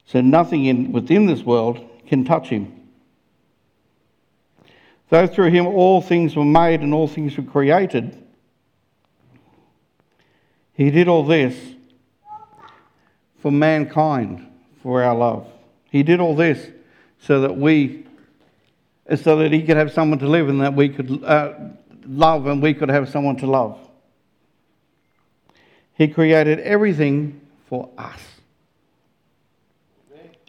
So 0.06 0.22
nothing 0.22 0.66
in, 0.66 0.92
within 0.92 1.28
this 1.28 1.44
world 1.44 1.80
can 2.08 2.26
touch 2.26 2.50
Him. 2.50 2.74
Though 5.10 5.28
through 5.28 5.52
Him 5.52 5.68
all 5.68 6.02
things 6.02 6.36
were 6.36 6.44
made 6.44 6.82
and 6.82 6.94
all 6.94 7.08
things 7.08 7.38
were 7.38 7.44
created, 7.44 8.22
He 10.74 10.90
did 10.90 11.08
all 11.08 11.24
this 11.24 11.56
for 13.40 13.52
mankind, 13.52 14.46
for 14.82 15.04
our 15.04 15.16
love. 15.16 15.48
He 15.90 16.04
did 16.04 16.20
all 16.20 16.36
this 16.36 16.70
so 17.20 17.42
that 17.42 17.58
we, 17.58 18.06
so 19.16 19.38
that 19.38 19.52
He 19.52 19.64
could 19.64 19.78
have 19.78 19.92
someone 19.92 20.20
to 20.20 20.28
live 20.28 20.50
and 20.50 20.62
that 20.62 20.74
we 20.74 20.90
could. 20.90 21.24
Uh, 21.24 21.54
love 22.08 22.48
and 22.48 22.62
we 22.62 22.74
could 22.74 22.90
have 22.90 23.10
someone 23.10 23.36
to 23.38 23.48
love. 23.48 23.78
He 25.94 26.08
created 26.08 26.60
everything 26.60 27.42
for 27.68 27.90
us. 27.98 28.22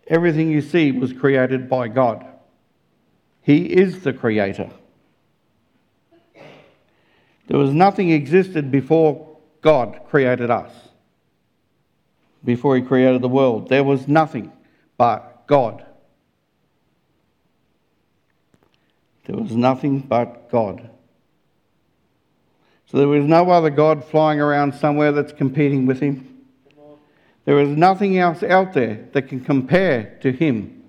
Everything 0.06 0.50
you 0.50 0.62
see 0.62 0.92
was 0.92 1.12
created 1.12 1.68
by 1.68 1.88
God. 1.88 2.24
He 3.42 3.64
is 3.64 4.02
the 4.02 4.12
creator. 4.12 4.70
There 7.46 7.58
was 7.58 7.72
nothing 7.72 8.10
existed 8.10 8.70
before 8.70 9.36
God 9.62 10.00
created 10.08 10.50
us. 10.50 10.70
Before 12.44 12.76
he 12.76 12.82
created 12.82 13.20
the 13.20 13.28
world, 13.28 13.68
there 13.68 13.84
was 13.84 14.06
nothing 14.06 14.52
but 14.98 15.46
God. 15.46 15.86
There 19.24 19.36
was 19.36 19.52
nothing 19.52 20.00
but 20.00 20.50
God. 20.50 20.90
So 22.86 22.98
there 22.98 23.08
was 23.08 23.24
no 23.24 23.50
other 23.50 23.70
God 23.70 24.04
flying 24.04 24.40
around 24.40 24.74
somewhere 24.74 25.12
that's 25.12 25.32
competing 25.32 25.86
with 25.86 26.00
him. 26.00 26.38
There 27.44 27.58
is 27.60 27.68
nothing 27.68 28.18
else 28.18 28.42
out 28.42 28.74
there 28.74 29.08
that 29.12 29.22
can 29.28 29.40
compare 29.40 30.18
to 30.22 30.32
him. 30.32 30.82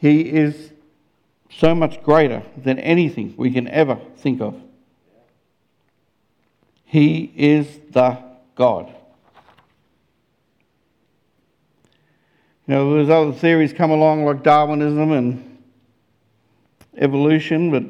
He 0.00 0.20
is 0.22 0.72
so 1.50 1.74
much 1.74 2.02
greater 2.02 2.42
than 2.56 2.78
anything 2.78 3.34
we 3.36 3.50
can 3.50 3.68
ever 3.68 3.98
think 4.16 4.40
of. 4.40 4.60
He 6.84 7.32
is 7.36 7.80
the 7.90 8.18
God. 8.54 8.94
You 12.66 12.74
know, 12.74 12.94
there's 12.94 13.10
other 13.10 13.32
theories 13.32 13.74
come 13.74 13.90
along 13.90 14.24
like 14.24 14.42
Darwinism 14.42 15.12
and 15.12 15.58
evolution, 16.96 17.70
but 17.70 17.84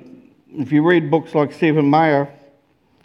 if 0.60 0.72
you 0.72 0.82
read 0.82 1.12
books 1.12 1.32
like 1.32 1.52
Stephen 1.52 1.86
Meyer, 1.86 2.28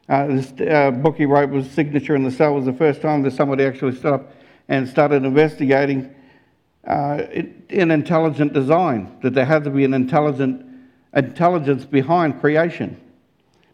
uh, 0.08 0.26
this 0.26 0.52
uh, 0.62 0.90
book 0.90 1.18
he 1.18 1.26
wrote 1.26 1.52
was 1.52 1.70
Signature 1.70 2.16
in 2.16 2.24
the 2.24 2.32
Cell 2.32 2.56
was 2.56 2.66
the 2.66 2.74
first 2.74 3.02
time 3.02 3.22
that 3.22 3.34
somebody 3.34 3.64
actually 3.66 3.96
stood 3.96 4.14
up 4.14 4.34
and 4.68 4.90
started 4.90 5.24
investigating 5.24 6.16
uh, 6.88 7.22
in 7.70 7.92
intelligent 7.92 8.52
design, 8.52 9.16
that 9.22 9.36
there 9.36 9.46
had 9.46 9.64
to 9.64 9.70
be 9.70 9.86
an 9.86 9.94
intelligent 9.94 10.66
intelligence 11.14 11.86
behind 11.86 12.40
creation 12.40 13.00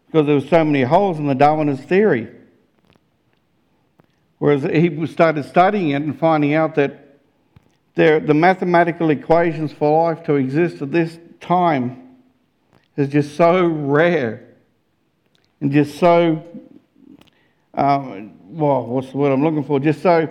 because 0.06 0.26
there 0.26 0.34
were 0.34 0.40
so 0.42 0.62
many 0.62 0.82
holes 0.82 1.18
in 1.18 1.26
the 1.26 1.34
Darwinist 1.34 1.86
theory. 1.86 2.28
Whereas 4.36 4.64
he 4.64 5.06
started 5.06 5.46
studying 5.46 5.90
it 5.90 6.02
and 6.02 6.18
finding 6.18 6.52
out 6.52 6.74
that 6.74 7.05
there, 7.96 8.20
the 8.20 8.34
mathematical 8.34 9.10
equations 9.10 9.72
for 9.72 10.10
life 10.10 10.22
to 10.24 10.34
exist 10.34 10.82
at 10.82 10.92
this 10.92 11.18
time 11.40 12.16
is 12.96 13.08
just 13.08 13.36
so 13.36 13.66
rare 13.66 14.54
and 15.62 15.72
just 15.72 15.98
so, 15.98 16.46
um, 17.72 18.34
well, 18.54 18.84
what's 18.84 19.10
the 19.10 19.16
word 19.16 19.32
I'm 19.32 19.42
looking 19.42 19.64
for? 19.64 19.80
Just 19.80 20.02
so, 20.02 20.28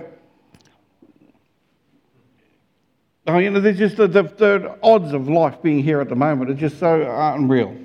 oh, 3.26 3.38
you 3.40 3.50
know, 3.50 3.60
there's 3.60 3.80
just 3.80 3.98
the, 3.98 4.08
the, 4.08 4.24
the 4.24 4.78
odds 4.84 5.12
of 5.14 5.28
life 5.28 5.60
being 5.64 5.82
here 5.82 6.00
at 6.02 6.10
the 6.10 6.16
moment 6.16 6.52
are 6.52 6.54
just 6.54 6.78
so 6.80 7.02
unreal. 7.34 7.76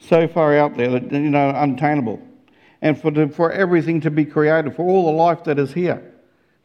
So 0.00 0.26
far 0.26 0.56
out 0.56 0.74
there 0.74 0.88
that, 0.88 1.12
you 1.12 1.18
know, 1.18 1.50
untainable. 1.54 2.22
And 2.80 2.98
for, 2.98 3.10
the, 3.10 3.28
for 3.28 3.52
everything 3.52 4.00
to 4.02 4.10
be 4.10 4.24
created, 4.24 4.74
for 4.74 4.88
all 4.88 5.04
the 5.04 5.12
life 5.12 5.44
that 5.44 5.58
is 5.58 5.70
here, 5.70 6.07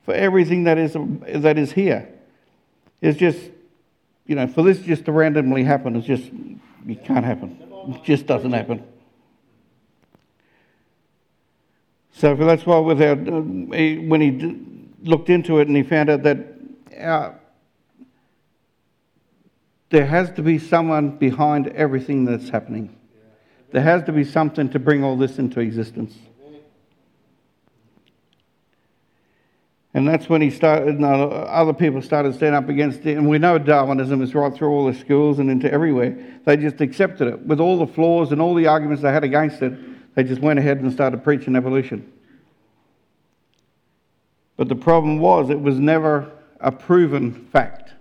for 0.04 0.14
everything 0.14 0.66
that 0.66 0.78
is, 0.78 0.96
that 0.96 1.58
is 1.58 1.72
here. 1.72 2.10
It's 3.02 3.18
just, 3.18 3.40
you 4.26 4.36
know, 4.36 4.48
for 4.48 4.64
this 4.64 4.80
just 4.80 5.06
to 5.06 5.12
randomly 5.12 5.64
happen 5.64 5.96
is 5.96 6.06
just, 6.06 6.32
it 6.88 7.04
can't 7.06 7.26
happen. 7.26 7.58
It 7.90 8.04
just 8.04 8.26
doesn't 8.26 8.52
happen. 8.52 8.84
So 12.14 12.36
that's 12.36 12.66
why 12.66 12.78
uh, 12.78 13.16
when 13.16 14.22
he 14.22 15.08
looked 15.08 15.30
into 15.30 15.60
it 15.60 15.68
and 15.68 15.76
he 15.76 15.84
found 15.84 16.10
out 16.10 16.24
that 16.24 16.38
uh, 17.00 17.32
there 19.90 20.06
has 20.06 20.32
to 20.32 20.42
be 20.42 20.58
someone 20.58 21.12
behind 21.18 21.68
everything 21.70 22.26
that's 22.26 22.50
happening. 22.50 22.96
There 23.72 23.82
has 23.82 24.04
to 24.04 24.12
be 24.12 24.24
something 24.24 24.70
to 24.70 24.80
bring 24.80 25.04
all 25.04 25.18
this 25.18 25.40
into 25.40 25.60
existence. 25.60 26.16
And 29.96 30.08
that's 30.08 30.28
when 30.28 30.42
he 30.42 30.50
started, 30.50 31.04
other 31.04 31.74
people 31.74 32.02
started 32.02 32.34
standing 32.34 32.56
up 32.56 32.68
against 32.68 33.06
it. 33.06 33.16
And 33.16 33.30
we 33.30 33.38
know 33.38 33.60
Darwinism 33.60 34.24
is 34.24 34.34
right 34.34 34.52
through 34.52 34.70
all 34.70 34.86
the 34.88 34.94
schools 34.96 35.38
and 35.38 35.52
into 35.52 35.72
everywhere. 35.72 36.18
They 36.46 36.58
just 36.58 36.82
accepted 36.82 37.28
it. 37.28 37.46
With 37.46 37.60
all 37.60 37.78
the 37.78 37.86
flaws 37.86 38.32
and 38.32 38.42
all 38.42 38.56
the 38.56 38.66
arguments 38.66 39.04
they 39.04 39.12
had 39.12 39.24
against 39.24 39.62
it, 39.62 39.74
they 40.16 40.24
just 40.24 40.42
went 40.42 40.58
ahead 40.58 40.80
and 40.80 40.92
started 40.92 41.24
preaching 41.24 41.56
evolution. 41.56 42.12
But 44.58 44.68
the 44.68 44.76
problem 44.76 45.20
was, 45.20 45.52
it 45.52 45.62
was 45.62 45.80
never 45.80 46.32
a 46.60 46.72
proven 46.72 47.46
fact. 47.52 47.94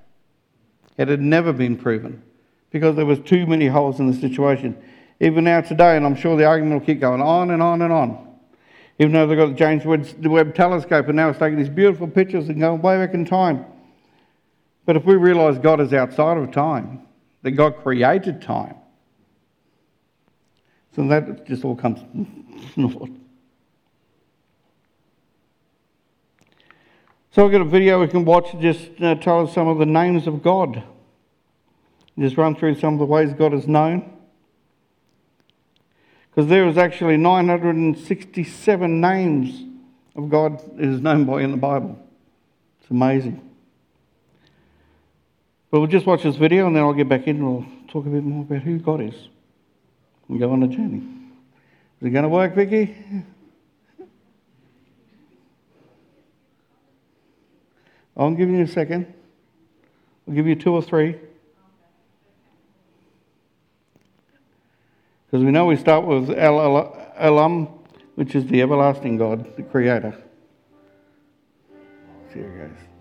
It 0.97 1.09
had 1.09 1.21
never 1.21 1.53
been 1.53 1.77
proven 1.77 2.23
because 2.71 2.97
there 2.97 3.07
was 3.07 3.19
too 3.19 3.47
many 3.47 3.67
holes 3.67 4.01
in 4.01 4.07
the 4.07 4.17
situation. 4.17 4.83
Even 5.21 5.45
now 5.45 5.61
today, 5.61 5.97
and 5.97 6.07
I'm 6.07 6.17
sure 6.17 6.37
the 6.39 6.47
argument 6.47 6.81
will 6.81 6.87
keep 6.87 7.01
going 7.01 7.21
on 7.21 7.51
and 7.51 7.63
on 7.63 7.83
and 7.83 7.93
on. 7.93 8.32
Even 9.03 9.15
though 9.15 9.27
they've 9.27 9.37
got 9.37 9.47
the 9.47 9.55
James 9.55 9.85
Webb 9.85 10.55
telescope 10.55 11.09
and 11.09 11.17
now 11.17 11.29
it's 11.29 11.39
taking 11.41 11.59
these 11.59 11.69
beautiful 11.69 12.07
pictures 12.07 12.49
and 12.49 12.61
going 12.61 12.81
way 12.81 13.05
back 13.05 13.15
in 13.15 13.25
time. 13.25 13.65
But 14.87 14.95
if 14.95 15.05
we 15.05 15.17
realize 15.17 15.59
God 15.59 15.81
is 15.81 15.93
outside 15.93 16.37
of 16.37 16.53
time, 16.53 17.03
that 17.43 17.51
God 17.51 17.79
created 17.83 18.41
time, 18.41 18.77
so 20.95 21.09
that 21.09 21.49
just 21.49 21.65
all 21.65 21.75
comes 21.75 21.99
So 27.33 27.43
we've 27.43 27.51
got 27.51 27.63
a 27.63 27.65
video 27.65 28.01
we 28.01 28.07
can 28.07 28.25
watch 28.25 28.55
just 28.61 28.89
uh, 29.01 29.17
tell 29.17 29.49
us 29.49 29.53
some 29.53 29.67
of 29.67 29.79
the 29.79 29.87
names 29.87 30.29
of 30.29 30.45
God. 30.45 30.85
Just 32.17 32.37
run 32.37 32.55
through 32.55 32.79
some 32.79 32.93
of 32.93 33.01
the 33.01 33.07
ways 33.07 33.33
God 33.33 33.53
is 33.53 33.67
known. 33.67 34.13
Because 36.35 36.49
there 36.49 36.67
is 36.67 36.79
actually 36.79 37.19
967 37.19 39.01
names 39.01 39.65
of 40.17 40.31
God 40.31 40.63
is 40.81 41.01
known 41.01 41.27
by 41.27 41.43
in 41.43 41.51
the 41.51 41.59
Bible. 41.59 41.99
It's 42.81 42.91
amazing. 42.91 43.47
But 45.71 45.81
we'll 45.81 45.89
just 45.89 46.07
watch 46.07 46.23
this 46.23 46.37
video 46.37 46.67
and 46.67 46.75
then 46.75 46.83
I'll 46.83 46.95
get 46.95 47.09
back 47.09 47.27
in 47.27 47.37
and 47.37 47.47
we'll 47.47 47.67
talk 47.89 48.07
a 48.07 48.09
bit 48.09 48.25
more 48.25 48.43
about 48.43 48.63
who 48.63 48.79
God 48.79 49.03
is 49.03 49.29
and 50.29 50.39
go 50.39 50.51
on 50.53 50.63
a 50.63 50.69
journey. 50.69 51.03
Is 52.01 52.07
it 52.07 52.11
going 52.11 52.23
to 52.23 52.31
work, 52.31 52.55
Vicky? 52.55 52.97
I'll 58.17 58.31
give 58.31 58.49
you 58.49 58.63
a 58.63 58.67
second. 58.67 59.13
I'll 60.27 60.35
give 60.35 60.47
you 60.47 60.55
two 60.55 60.73
or 60.73 60.81
three. 60.81 61.19
Because 65.33 65.47
we 65.47 65.51
know 65.51 65.65
we 65.65 65.77
start 65.77 66.05
with 66.05 66.29
El 66.29 66.59
Olam, 67.19 67.71
which 68.17 68.35
is 68.35 68.45
the 68.49 68.61
everlasting 68.61 69.17
God, 69.17 69.57
the 69.57 69.63
Creator. 69.63 70.15
Here 72.35 72.45
it 72.45 72.69
goes. 72.69 72.92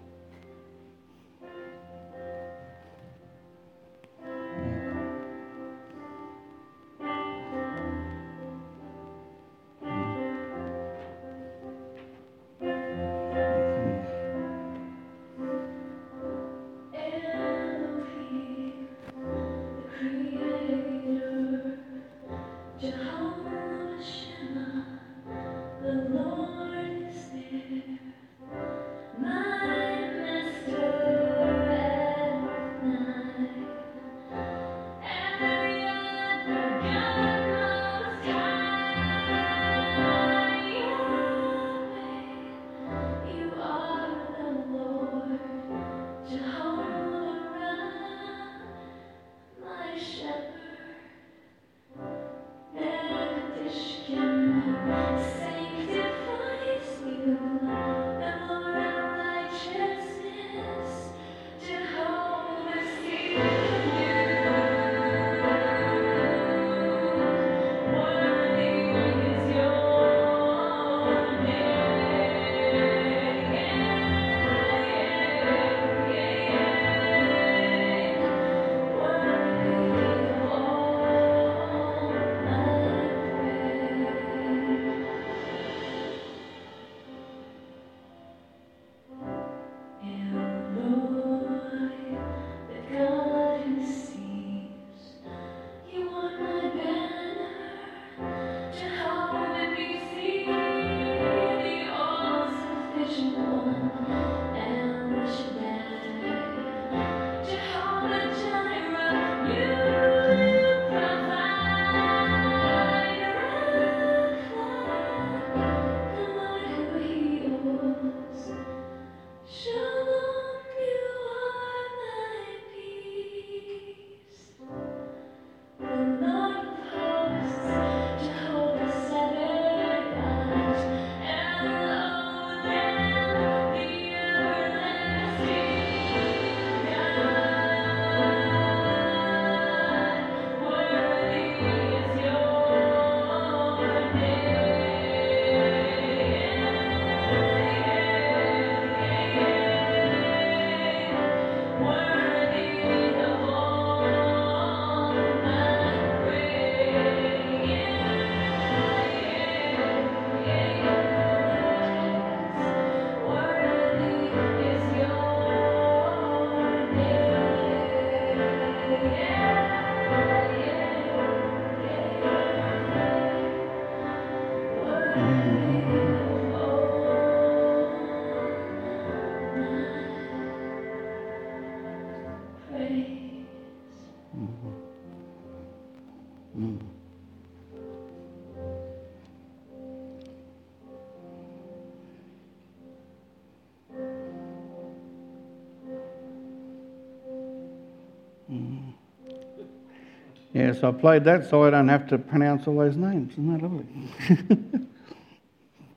Yeah, 200.61 200.74
so 200.74 200.89
I 200.89 200.91
played 200.91 201.24
that 201.24 201.50
so 201.50 201.63
I 201.63 201.71
don't 201.71 201.87
have 201.87 202.07
to 202.09 202.19
pronounce 202.19 202.67
all 202.67 202.77
those 202.77 202.95
names. 202.95 203.31
Isn't 203.31 203.51
that 203.51 203.63
lovely? 203.63 204.87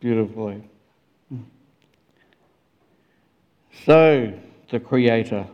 Beautifully. 0.01 0.65
So, 3.85 4.33
the 4.71 4.81
Creator. 4.81 5.47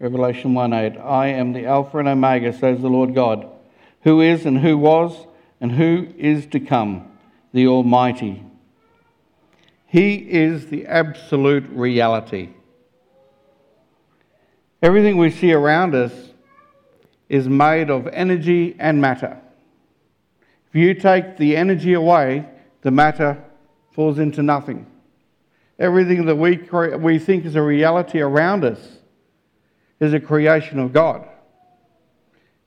Revelation 0.00 0.52
1 0.52 0.72
8. 0.72 0.96
I 0.98 1.28
am 1.28 1.52
the 1.52 1.66
Alpha 1.66 1.98
and 1.98 2.08
Omega, 2.08 2.52
says 2.52 2.80
the 2.80 2.90
Lord 2.90 3.14
God, 3.14 3.48
who 4.02 4.20
is 4.20 4.44
and 4.46 4.58
who 4.58 4.76
was 4.76 5.28
and 5.60 5.70
who 5.70 6.08
is 6.18 6.46
to 6.46 6.58
come, 6.58 7.08
the 7.52 7.68
Almighty. 7.68 8.44
He 9.86 10.16
is 10.16 10.66
the 10.66 10.86
absolute 10.86 11.68
reality. 11.70 12.48
Everything 14.82 15.18
we 15.18 15.30
see 15.30 15.52
around 15.52 15.94
us 15.94 16.12
is 17.28 17.48
made 17.48 17.90
of 17.90 18.06
energy 18.08 18.74
and 18.78 19.00
matter. 19.00 19.38
If 20.68 20.74
you 20.74 20.94
take 20.94 21.36
the 21.36 21.56
energy 21.56 21.94
away, 21.94 22.46
the 22.82 22.90
matter 22.90 23.42
falls 23.92 24.18
into 24.18 24.42
nothing. 24.42 24.86
Everything 25.78 26.26
that 26.26 26.36
we, 26.36 26.56
we 26.98 27.18
think 27.18 27.44
is 27.44 27.54
a 27.54 27.62
reality 27.62 28.20
around 28.20 28.64
us 28.64 28.98
is 30.00 30.12
a 30.12 30.20
creation 30.20 30.78
of 30.78 30.92
God. 30.92 31.28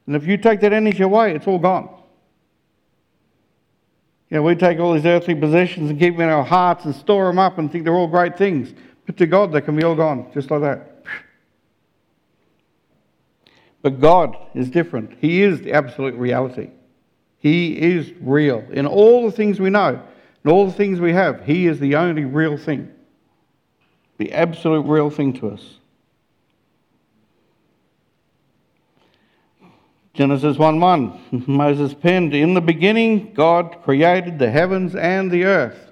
And 0.07 0.15
if 0.15 0.25
you 0.25 0.37
take 0.37 0.61
that 0.61 0.73
energy 0.73 1.03
away, 1.03 1.35
it's 1.35 1.47
all 1.47 1.59
gone. 1.59 1.89
You 4.29 4.37
know, 4.37 4.43
we 4.43 4.55
take 4.55 4.79
all 4.79 4.93
these 4.93 5.05
earthly 5.05 5.35
possessions 5.35 5.89
and 5.89 5.99
keep 5.99 6.15
them 6.15 6.21
in 6.21 6.29
our 6.29 6.43
hearts 6.43 6.85
and 6.85 6.95
store 6.95 7.27
them 7.27 7.37
up 7.37 7.57
and 7.57 7.71
think 7.71 7.83
they're 7.83 7.93
all 7.93 8.07
great 8.07 8.37
things. 8.37 8.73
But 9.05 9.17
to 9.17 9.25
God, 9.25 9.51
they 9.51 9.61
can 9.61 9.75
be 9.75 9.83
all 9.83 9.95
gone, 9.95 10.31
just 10.33 10.49
like 10.49 10.61
that. 10.61 10.90
But 13.81 13.99
God 13.99 14.37
is 14.53 14.69
different. 14.69 15.17
He 15.19 15.41
is 15.41 15.61
the 15.61 15.73
absolute 15.73 16.15
reality. 16.15 16.69
He 17.39 17.79
is 17.95 18.11
real 18.21 18.63
in 18.71 18.85
all 18.85 19.25
the 19.25 19.35
things 19.35 19.59
we 19.59 19.71
know. 19.71 20.01
in 20.43 20.51
all 20.51 20.67
the 20.67 20.73
things 20.73 20.99
we 20.99 21.13
have, 21.13 21.43
He 21.45 21.67
is 21.67 21.79
the 21.79 21.95
only 21.95 22.25
real 22.25 22.57
thing, 22.57 22.91
the 24.17 24.31
absolute 24.33 24.83
real 24.83 25.09
thing 25.09 25.33
to 25.33 25.49
us. 25.49 25.77
Genesis 30.13 30.57
1 30.57 30.79
1, 30.79 31.43
Moses 31.47 31.93
penned, 31.95 32.35
In 32.35 32.53
the 32.53 32.61
beginning, 32.61 33.33
God 33.33 33.77
created 33.83 34.37
the 34.37 34.51
heavens 34.51 34.95
and 34.95 35.31
the 35.31 35.45
earth. 35.45 35.91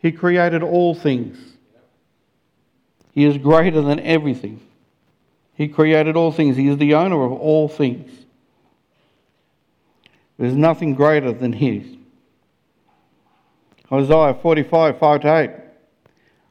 He 0.00 0.10
created 0.10 0.62
all 0.62 0.94
things. 0.94 1.38
He 3.12 3.24
is 3.24 3.36
greater 3.36 3.80
than 3.80 4.00
everything. 4.00 4.60
He 5.58 5.66
created 5.66 6.14
all 6.14 6.30
things. 6.30 6.56
He 6.56 6.68
is 6.68 6.78
the 6.78 6.94
owner 6.94 7.24
of 7.24 7.32
all 7.32 7.68
things. 7.68 8.12
There's 10.38 10.54
nothing 10.54 10.94
greater 10.94 11.32
than 11.32 11.52
His. 11.52 11.84
Isaiah 13.90 14.34
45, 14.40 15.00
5 15.00 15.20
to 15.22 15.36
8. 15.36 15.50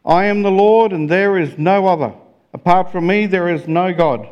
I 0.06 0.26
am 0.26 0.42
the 0.44 0.52
Lord, 0.52 0.92
and 0.92 1.10
there 1.10 1.38
is 1.38 1.58
no 1.58 1.88
other. 1.88 2.14
Apart 2.54 2.92
from 2.92 3.08
me, 3.08 3.28
there 3.28 3.48
is 3.48 3.66
no 3.66 3.94
God. 3.94 4.28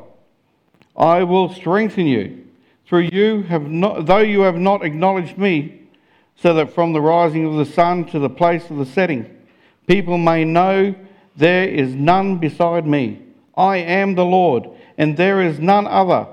I 0.97 1.23
will 1.23 1.53
strengthen 1.53 2.05
you. 2.05 2.45
Through 2.85 3.09
you 3.13 3.43
have 3.43 3.69
not, 3.69 4.05
though 4.05 4.17
you 4.17 4.41
have 4.41 4.57
not 4.57 4.83
acknowledged 4.83 5.37
me, 5.37 5.83
so 6.35 6.53
that 6.53 6.73
from 6.73 6.91
the 6.91 6.99
rising 6.99 7.45
of 7.45 7.55
the 7.55 7.65
sun 7.65 8.03
to 8.07 8.19
the 8.19 8.29
place 8.29 8.69
of 8.69 8.75
the 8.75 8.85
setting, 8.85 9.25
people 9.87 10.17
may 10.17 10.43
know 10.43 10.93
there 11.37 11.65
is 11.65 11.95
none 11.95 12.39
beside 12.39 12.85
me. 12.85 13.24
I 13.57 13.77
am 13.77 14.15
the 14.15 14.25
Lord, 14.25 14.69
and 14.97 15.17
there 15.17 15.41
is 15.41 15.59
none 15.59 15.87
other. 15.87 16.27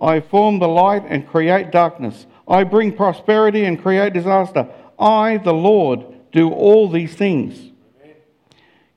I 0.00 0.20
form 0.20 0.58
the 0.58 0.68
light 0.68 1.04
and 1.08 1.28
create 1.28 1.70
darkness. 1.70 2.26
I 2.48 2.64
bring 2.64 2.96
prosperity 2.96 3.64
and 3.64 3.80
create 3.80 4.12
disaster. 4.12 4.68
I, 4.98 5.36
the 5.38 5.54
Lord, 5.54 6.04
do 6.32 6.50
all 6.50 6.88
these 6.88 7.14
things. 7.14 7.70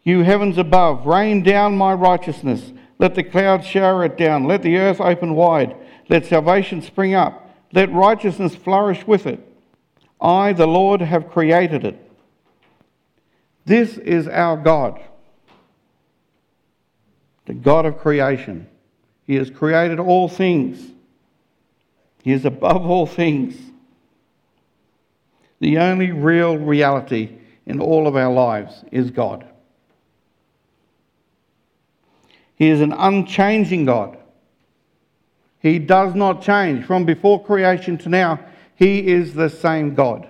You 0.04 0.24
heavens 0.24 0.58
above, 0.58 1.06
rain 1.06 1.44
down 1.44 1.78
my 1.78 1.94
righteousness. 1.94 2.74
Let 3.00 3.16
the 3.16 3.24
clouds 3.24 3.66
shower 3.66 4.06
it 4.06 4.18
down. 4.18 4.46
Let 4.46 4.62
the 4.62 4.78
earth 4.78 5.02
open 5.02 5.36
wide. 5.36 5.76
Let 6.10 6.26
salvation 6.26 6.82
spring 6.82 7.14
up. 7.14 7.50
Let 7.72 7.92
righteousness 7.92 8.56
flourish 8.56 9.08
with 9.08 9.26
it. 9.26 9.40
I, 10.22 10.54
the 10.54 10.68
Lord, 10.68 11.02
have 11.02 11.30
created 11.30 11.84
it. 11.86 12.00
This 13.66 13.98
is 13.98 14.28
our 14.28 14.58
God, 14.58 15.02
the 17.46 17.54
God 17.54 17.86
of 17.86 17.98
creation. 17.98 18.68
He 19.26 19.36
has 19.36 19.50
created 19.50 20.00
all 20.00 20.28
things, 20.28 20.92
He 22.24 22.32
is 22.32 22.46
above 22.46 22.86
all 22.86 23.06
things. 23.06 23.56
The 25.60 25.78
only 25.78 26.12
real 26.12 26.58
reality 26.58 27.38
in 27.66 27.80
all 27.80 28.06
of 28.06 28.18
our 28.18 28.32
lives 28.32 28.84
is 28.92 29.12
God. 29.12 29.48
He 32.56 32.70
is 32.70 32.82
an 32.82 32.92
unchanging 32.92 33.86
God. 33.86 34.18
He 35.60 35.80
does 35.80 36.14
not 36.14 36.42
change. 36.42 36.86
From 36.86 37.06
before 37.06 37.42
creation 37.42 37.98
to 38.00 38.10
now, 38.10 38.40
He 38.76 39.08
is 39.08 39.34
the 39.34 39.50
same 39.50 39.96
God. 39.96 40.28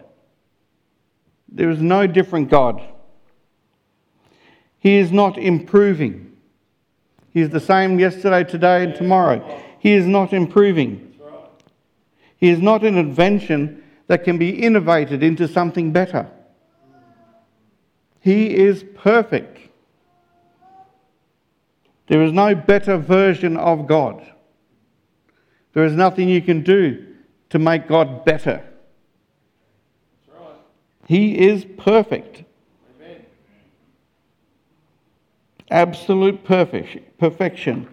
There 1.49 1.71
is 1.71 1.81
no 1.81 2.05
different 2.05 2.49
God. 2.49 2.81
He 4.79 4.97
is 4.97 5.11
not 5.11 5.37
improving. 5.37 6.32
He 7.33 7.41
is 7.41 7.49
the 7.49 7.59
same 7.59 7.99
yesterday, 7.99 8.43
today, 8.43 8.83
and 8.83 8.95
tomorrow. 8.95 9.61
He 9.79 9.93
is 9.93 10.05
not 10.05 10.33
improving. 10.33 11.15
He 12.37 12.49
is 12.49 12.59
not 12.59 12.83
an 12.83 12.97
invention 12.97 13.83
that 14.07 14.23
can 14.23 14.37
be 14.37 14.61
innovated 14.61 15.23
into 15.23 15.47
something 15.47 15.91
better. 15.91 16.29
He 18.19 18.55
is 18.55 18.83
perfect. 18.95 19.69
There 22.07 22.21
is 22.21 22.31
no 22.31 22.53
better 22.53 22.97
version 22.97 23.57
of 23.57 23.87
God. 23.87 24.25
There 25.73 25.85
is 25.85 25.93
nothing 25.93 26.29
you 26.29 26.41
can 26.41 26.63
do 26.63 27.07
to 27.49 27.59
make 27.59 27.87
God 27.87 28.25
better. 28.25 28.63
He 31.07 31.37
is 31.37 31.65
perfect. 31.77 32.43
Amen. 32.99 33.25
Absolute 35.73 36.43
perfect, 36.43 37.17
perfection. 37.17 37.87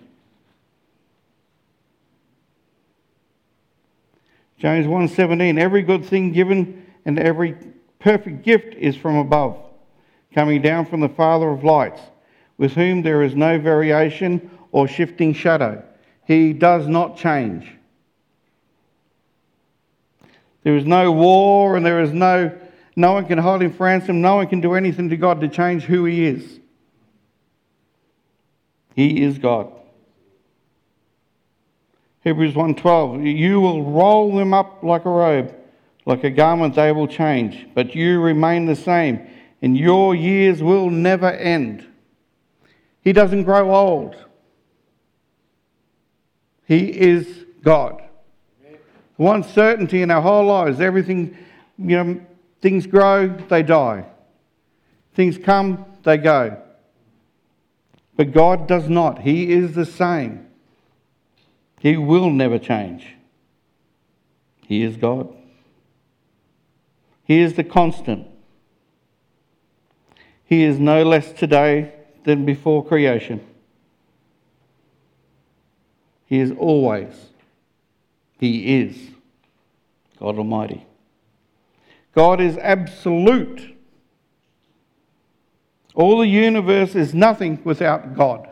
James 4.58 4.86
1:17 4.86 5.58
Every 5.58 5.80
good 5.80 6.04
thing 6.04 6.30
given 6.32 6.84
and 7.06 7.18
every 7.18 7.56
perfect 7.98 8.42
gift 8.42 8.74
is 8.74 8.96
from 8.96 9.16
above, 9.16 9.56
coming 10.34 10.60
down 10.60 10.84
from 10.84 11.00
the 11.00 11.08
Father 11.08 11.48
of 11.48 11.64
lights, 11.64 12.02
with 12.58 12.74
whom 12.74 13.00
there 13.00 13.22
is 13.22 13.34
no 13.34 13.58
variation 13.58 14.50
or 14.72 14.86
shifting 14.86 15.32
shadow. 15.32 15.82
He 16.26 16.52
does 16.52 16.86
not 16.86 17.16
change. 17.16 17.72
There 20.64 20.76
is 20.76 20.84
no 20.84 21.12
war 21.12 21.78
and 21.78 21.86
there 21.86 22.02
is 22.02 22.12
no, 22.12 22.52
no 22.94 23.14
one 23.14 23.24
can 23.24 23.38
hold 23.38 23.62
him 23.62 23.72
for 23.72 23.84
ransom. 23.84 24.20
No 24.20 24.34
one 24.34 24.48
can 24.48 24.60
do 24.60 24.74
anything 24.74 25.08
to 25.08 25.16
God 25.16 25.40
to 25.40 25.48
change 25.48 25.84
who 25.84 26.04
he 26.04 26.26
is. 26.26 26.60
He 29.00 29.22
is 29.22 29.38
God. 29.38 29.72
Hebrews 32.22 32.52
1:12 32.52 33.24
You 33.34 33.58
will 33.58 33.82
roll 33.82 34.36
them 34.36 34.52
up 34.52 34.82
like 34.82 35.06
a 35.06 35.10
robe 35.10 35.54
like 36.04 36.22
a 36.22 36.28
garment 36.28 36.74
they 36.74 36.92
will 36.92 37.06
change 37.06 37.66
but 37.74 37.94
you 37.94 38.20
remain 38.20 38.66
the 38.66 38.76
same 38.76 39.26
and 39.62 39.74
your 39.74 40.14
years 40.14 40.62
will 40.62 40.90
never 40.90 41.30
end. 41.30 41.86
He 43.00 43.14
doesn't 43.14 43.44
grow 43.44 43.74
old. 43.74 44.16
He 46.66 46.88
is 46.88 47.46
God. 47.62 48.02
One 49.16 49.42
certainty 49.42 50.02
in 50.02 50.10
our 50.10 50.20
whole 50.20 50.44
lives 50.44 50.78
everything 50.78 51.38
you 51.78 52.04
know 52.04 52.20
things 52.60 52.86
grow 52.86 53.28
they 53.28 53.62
die. 53.62 54.04
Things 55.14 55.38
come 55.38 55.86
they 56.02 56.18
go 56.18 56.64
but 58.16 58.32
God 58.32 58.66
does 58.66 58.88
not 58.88 59.20
he 59.20 59.52
is 59.52 59.74
the 59.74 59.86
same 59.86 60.46
he 61.80 61.96
will 61.96 62.28
never 62.30 62.58
change. 62.58 63.16
He 64.66 64.82
is 64.82 64.98
God. 64.98 65.34
He 67.24 67.40
is 67.40 67.54
the 67.54 67.64
constant. 67.64 68.28
He 70.44 70.62
is 70.62 70.78
no 70.78 71.02
less 71.02 71.32
today 71.32 71.94
than 72.24 72.44
before 72.44 72.84
creation. 72.84 73.40
He 76.26 76.38
is 76.38 76.52
always. 76.52 77.30
He 78.38 78.80
is 78.80 79.10
God 80.18 80.36
Almighty. 80.36 80.86
God 82.14 82.42
is 82.42 82.58
absolute. 82.58 83.69
All 86.00 86.20
the 86.20 86.26
universe 86.26 86.94
is 86.94 87.12
nothing 87.12 87.60
without 87.62 88.14
God. 88.16 88.48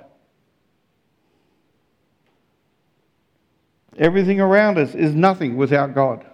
Everything 3.96 4.38
around 4.38 4.76
us 4.76 4.94
is 4.94 5.14
nothing 5.14 5.56
without 5.56 5.94
God. 5.94 6.26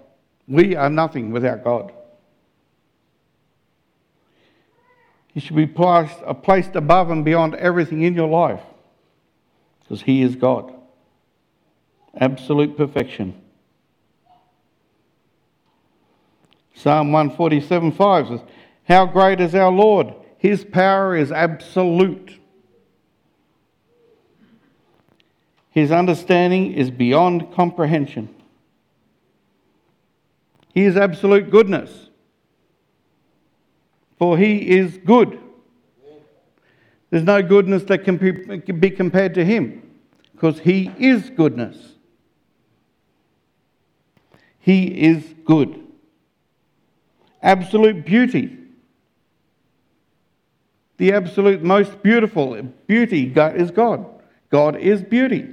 We 0.48 0.74
are 0.74 0.90
nothing 0.90 1.30
without 1.30 1.62
God. 1.62 1.92
He 5.28 5.38
should 5.38 5.54
be 5.54 5.68
placed, 5.68 6.18
uh, 6.26 6.34
placed 6.34 6.74
above 6.74 7.10
and 7.10 7.24
beyond 7.24 7.54
everything 7.54 8.02
in 8.02 8.14
your 8.14 8.28
life 8.28 8.62
because 9.84 10.02
He 10.02 10.20
is 10.20 10.34
God. 10.34 10.74
Absolute 12.18 12.76
perfection. 12.76 13.40
Psalm 16.74 17.12
147 17.12 17.92
5 17.92 18.26
says, 18.26 18.40
How 18.88 19.06
great 19.06 19.40
is 19.40 19.54
our 19.54 19.70
Lord! 19.70 20.12
His 20.44 20.62
power 20.62 21.16
is 21.16 21.32
absolute. 21.32 22.38
His 25.70 25.90
understanding 25.90 26.74
is 26.74 26.90
beyond 26.90 27.50
comprehension. 27.54 28.28
He 30.74 30.84
is 30.84 30.98
absolute 30.98 31.48
goodness, 31.48 32.10
for 34.18 34.36
He 34.36 34.68
is 34.68 34.98
good. 34.98 35.40
There's 37.08 37.24
no 37.24 37.42
goodness 37.42 37.84
that 37.84 38.04
can 38.04 38.18
be 38.18 38.90
compared 38.90 39.32
to 39.36 39.44
Him, 39.46 39.94
because 40.34 40.58
He 40.58 40.92
is 40.98 41.30
goodness. 41.30 41.94
He 44.58 45.04
is 45.06 45.24
good. 45.46 45.82
Absolute 47.42 48.04
beauty. 48.04 48.58
The 50.96 51.12
absolute 51.12 51.62
most 51.62 52.02
beautiful 52.02 52.60
beauty 52.86 53.32
is 53.34 53.70
God. 53.70 54.06
God 54.50 54.76
is 54.76 55.02
beauty. 55.02 55.48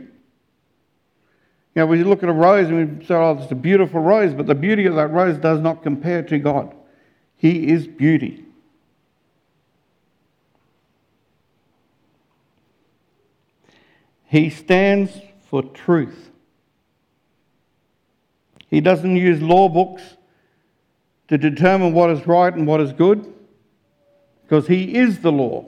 You 1.74 1.82
know, 1.82 1.86
we 1.86 2.04
look 2.04 2.22
at 2.22 2.30
a 2.30 2.34
rose 2.34 2.68
and 2.68 3.00
we 3.00 3.06
say, 3.06 3.16
oh, 3.16 3.40
it's 3.42 3.52
a 3.52 3.56
beautiful 3.56 4.02
rose, 4.02 4.34
but 4.34 4.46
the 4.46 4.56
beauty 4.56 4.86
of 4.86 4.96
that 4.96 5.08
rose 5.08 5.38
does 5.38 5.60
not 5.62 5.84
compare 5.84 6.22
to 6.24 6.38
God. 6.38 6.76
He 7.38 7.70
is 7.70 7.88
beauty. 7.88 8.46
He 14.28 14.50
stands 14.50 15.20
for 15.50 15.64
truth. 15.64 16.30
He 18.70 18.80
doesn't 18.80 19.16
use 19.16 19.42
law 19.42 19.68
books 19.68 20.04
to 21.30 21.38
determine 21.38 21.94
what 21.94 22.10
is 22.10 22.28
right 22.28 22.54
and 22.54 22.68
what 22.68 22.80
is 22.80 22.94
good 22.94 23.34
because 24.52 24.68
He 24.68 24.98
is 24.98 25.20
the 25.20 25.32
law. 25.32 25.64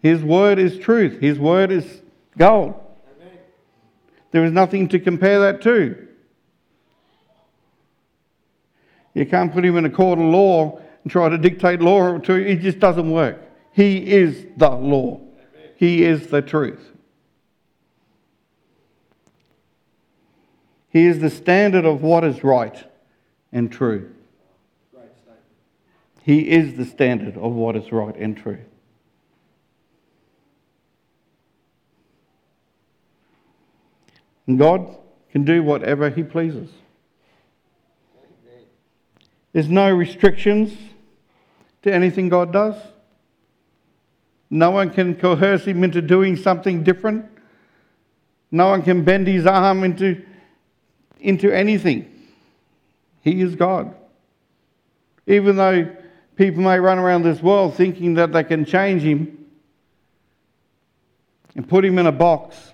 His 0.00 0.22
word 0.22 0.58
is 0.58 0.78
truth, 0.78 1.20
His 1.20 1.38
word 1.38 1.70
is 1.70 2.00
gold. 2.38 2.74
There 4.30 4.42
is 4.46 4.52
nothing 4.52 4.88
to 4.88 4.98
compare 4.98 5.40
that 5.40 5.60
to. 5.62 6.08
You 9.12 9.26
can't 9.26 9.52
put 9.52 9.64
him 9.64 9.76
in 9.76 9.84
a 9.84 9.90
court 9.90 10.18
of 10.18 10.24
law 10.24 10.80
and 11.02 11.12
try 11.12 11.28
to 11.28 11.38
dictate 11.38 11.80
law 11.80 12.18
to 12.18 12.32
him. 12.32 12.46
It 12.46 12.60
just 12.60 12.78
doesn't 12.78 13.10
work. 13.10 13.42
He 13.72 14.10
is 14.12 14.46
the 14.56 14.70
law. 14.70 15.20
He 15.76 16.02
is 16.02 16.28
the 16.28 16.42
truth. 16.42 16.92
He 20.90 21.06
is 21.06 21.20
the 21.20 21.30
standard 21.30 21.84
of 21.84 22.02
what 22.02 22.24
is 22.24 22.42
right 22.42 22.84
and 23.52 23.70
true. 23.70 24.15
He 26.26 26.50
is 26.50 26.74
the 26.74 26.84
standard 26.84 27.36
of 27.36 27.52
what 27.52 27.76
is 27.76 27.92
right 27.92 28.16
and 28.16 28.36
true. 28.36 28.58
And 34.48 34.58
God 34.58 34.96
can 35.30 35.44
do 35.44 35.62
whatever 35.62 36.10
He 36.10 36.24
pleases. 36.24 36.68
There's 39.52 39.68
no 39.68 39.88
restrictions 39.94 40.76
to 41.82 41.94
anything 41.94 42.28
God 42.28 42.52
does. 42.52 42.74
No 44.50 44.72
one 44.72 44.90
can 44.90 45.14
coerce 45.14 45.64
him 45.64 45.84
into 45.84 46.02
doing 46.02 46.34
something 46.34 46.82
different. 46.82 47.24
No 48.50 48.70
one 48.70 48.82
can 48.82 49.04
bend 49.04 49.28
his 49.28 49.46
arm 49.46 49.84
into, 49.84 50.24
into 51.20 51.52
anything. 51.52 52.10
He 53.22 53.40
is 53.42 53.54
God. 53.54 53.94
Even 55.28 55.54
though 55.54 55.96
people 56.36 56.62
may 56.62 56.78
run 56.78 56.98
around 56.98 57.22
this 57.22 57.42
world 57.42 57.74
thinking 57.74 58.14
that 58.14 58.32
they 58.32 58.44
can 58.44 58.64
change 58.64 59.02
him 59.02 59.46
and 61.54 61.68
put 61.68 61.84
him 61.84 61.98
in 61.98 62.06
a 62.06 62.12
box, 62.12 62.72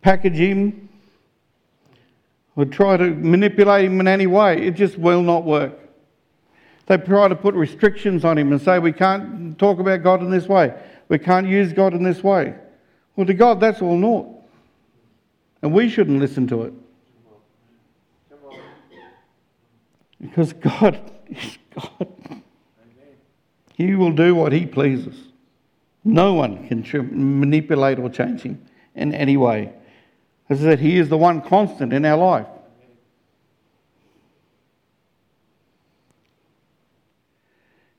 package 0.00 0.36
him, 0.36 0.88
or 2.56 2.64
try 2.64 2.96
to 2.96 3.10
manipulate 3.10 3.84
him 3.84 4.00
in 4.00 4.08
any 4.08 4.26
way, 4.26 4.66
it 4.66 4.72
just 4.72 4.98
will 4.98 5.22
not 5.22 5.44
work. 5.44 5.78
They 6.86 6.96
try 6.96 7.28
to 7.28 7.36
put 7.36 7.54
restrictions 7.54 8.24
on 8.24 8.36
him 8.36 8.52
and 8.52 8.60
say, 8.60 8.78
we 8.78 8.92
can't 8.92 9.58
talk 9.58 9.78
about 9.78 10.02
God 10.02 10.20
in 10.20 10.30
this 10.30 10.46
way. 10.46 10.74
We 11.08 11.18
can't 11.18 11.46
use 11.46 11.72
God 11.72 11.94
in 11.94 12.02
this 12.02 12.22
way. 12.22 12.54
Well, 13.16 13.26
to 13.26 13.34
God, 13.34 13.60
that's 13.60 13.80
all 13.80 13.96
naught. 13.96 14.28
And 15.62 15.72
we 15.72 15.88
shouldn't 15.88 16.18
listen 16.18 16.46
to 16.48 16.62
it. 16.62 16.74
Because 20.20 20.52
God 20.52 21.00
God. 21.74 22.42
He 23.74 23.94
will 23.94 24.12
do 24.12 24.34
what 24.34 24.52
He 24.52 24.66
pleases. 24.66 25.16
No 26.04 26.34
one 26.34 26.68
can 26.68 26.84
manipulate 27.40 27.98
or 27.98 28.10
change 28.10 28.42
Him 28.42 28.64
in 28.94 29.14
any 29.14 29.36
way. 29.36 29.72
As 30.48 30.60
I 30.60 30.62
said, 30.62 30.80
He 30.80 30.98
is 30.98 31.08
the 31.08 31.18
one 31.18 31.40
constant 31.40 31.92
in 31.92 32.04
our 32.04 32.16
life. 32.16 32.46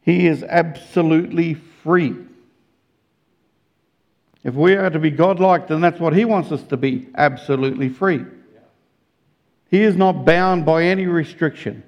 He 0.02 0.28
is 0.28 0.44
absolutely 0.44 1.54
free. 1.54 2.16
If 4.44 4.54
we 4.54 4.76
are 4.76 4.90
to 4.90 5.00
be 5.00 5.12
godlike, 5.12 5.70
then 5.70 5.80
that's 5.80 6.00
what 6.00 6.14
He 6.14 6.26
wants 6.26 6.52
us 6.52 6.62
to 6.64 6.78
be 6.78 7.08
absolutely 7.16 7.88
free. 7.88 8.26
He 9.72 9.82
is 9.82 9.96
not 9.96 10.26
bound 10.26 10.66
by 10.66 10.84
any 10.84 11.08
restriction. 11.08 11.84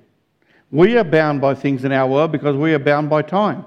We 0.71 0.97
are 0.97 1.03
bound 1.03 1.41
by 1.41 1.55
things 1.55 1.85
in 1.85 1.91
our 1.91 2.07
world 2.07 2.31
because 2.31 2.55
we 2.55 2.73
are 2.73 2.79
bound 2.79 3.09
by 3.09 3.21
time. 3.21 3.65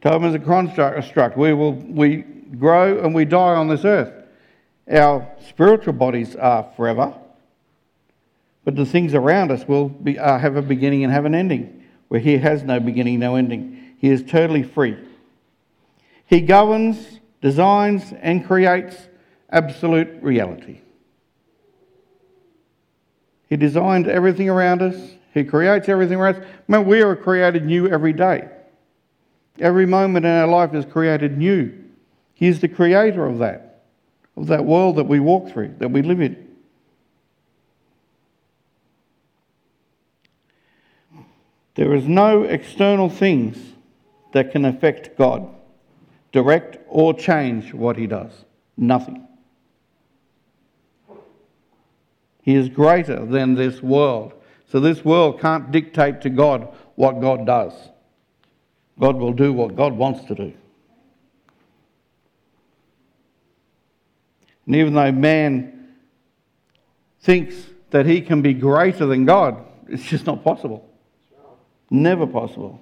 Time 0.00 0.24
is 0.24 0.34
a 0.34 0.38
construct. 0.38 1.36
We, 1.36 1.52
will, 1.52 1.74
we 1.74 2.22
grow 2.58 3.04
and 3.04 3.14
we 3.14 3.24
die 3.24 3.54
on 3.54 3.68
this 3.68 3.84
earth. 3.84 4.12
Our 4.90 5.28
spiritual 5.48 5.92
bodies 5.92 6.34
are 6.34 6.68
forever, 6.76 7.14
but 8.64 8.74
the 8.74 8.84
things 8.84 9.14
around 9.14 9.52
us 9.52 9.66
will 9.66 9.88
be, 9.88 10.18
uh, 10.18 10.38
have 10.38 10.56
a 10.56 10.62
beginning 10.62 11.04
and 11.04 11.12
have 11.12 11.24
an 11.24 11.34
ending 11.34 11.84
where 12.08 12.20
he 12.20 12.38
has 12.38 12.62
no 12.64 12.80
beginning, 12.80 13.20
no 13.20 13.36
ending. 13.36 13.94
He 13.98 14.08
is 14.08 14.22
totally 14.24 14.64
free. 14.64 14.98
He 16.26 16.40
governs, 16.40 17.20
designs, 17.40 18.12
and 18.20 18.44
creates 18.44 19.08
absolute 19.50 20.22
reality. 20.22 20.80
He 23.52 23.58
designed 23.58 24.08
everything 24.08 24.48
around 24.48 24.80
us. 24.80 24.96
He 25.34 25.44
creates 25.44 25.86
everything 25.86 26.18
around 26.18 26.36
us. 26.36 26.48
Man, 26.68 26.86
we 26.86 27.02
are 27.02 27.14
created 27.14 27.66
new 27.66 27.86
every 27.86 28.14
day. 28.14 28.48
Every 29.58 29.84
moment 29.84 30.24
in 30.24 30.32
our 30.32 30.46
life 30.46 30.72
is 30.72 30.86
created 30.86 31.36
new. 31.36 31.70
He 32.32 32.46
is 32.46 32.60
the 32.60 32.68
creator 32.68 33.26
of 33.26 33.40
that, 33.40 33.82
of 34.38 34.46
that 34.46 34.64
world 34.64 34.96
that 34.96 35.04
we 35.04 35.20
walk 35.20 35.52
through, 35.52 35.74
that 35.80 35.90
we 35.90 36.00
live 36.00 36.22
in. 36.22 36.48
There 41.74 41.92
is 41.94 42.08
no 42.08 42.44
external 42.44 43.10
things 43.10 43.58
that 44.32 44.52
can 44.52 44.64
affect 44.64 45.18
God, 45.18 45.46
direct 46.32 46.78
or 46.88 47.12
change 47.12 47.74
what 47.74 47.98
He 47.98 48.06
does. 48.06 48.32
Nothing. 48.78 49.28
He 52.42 52.56
is 52.56 52.68
greater 52.68 53.24
than 53.24 53.54
this 53.54 53.82
world. 53.82 54.34
So 54.66 54.80
this 54.80 55.04
world 55.04 55.40
can't 55.40 55.70
dictate 55.70 56.20
to 56.22 56.30
God 56.30 56.68
what 56.96 57.20
God 57.20 57.46
does. 57.46 57.72
God 58.98 59.16
will 59.16 59.32
do 59.32 59.52
what 59.52 59.76
God 59.76 59.94
wants 59.94 60.24
to 60.26 60.34
do. 60.34 60.52
And 64.66 64.76
even 64.76 64.94
though 64.94 65.12
man 65.12 65.94
thinks 67.20 67.54
that 67.90 68.06
he 68.06 68.20
can 68.20 68.42
be 68.42 68.54
greater 68.54 69.06
than 69.06 69.24
God, 69.24 69.64
it's 69.88 70.04
just 70.04 70.26
not 70.26 70.42
possible. 70.42 70.88
Never 71.90 72.26
possible. 72.26 72.80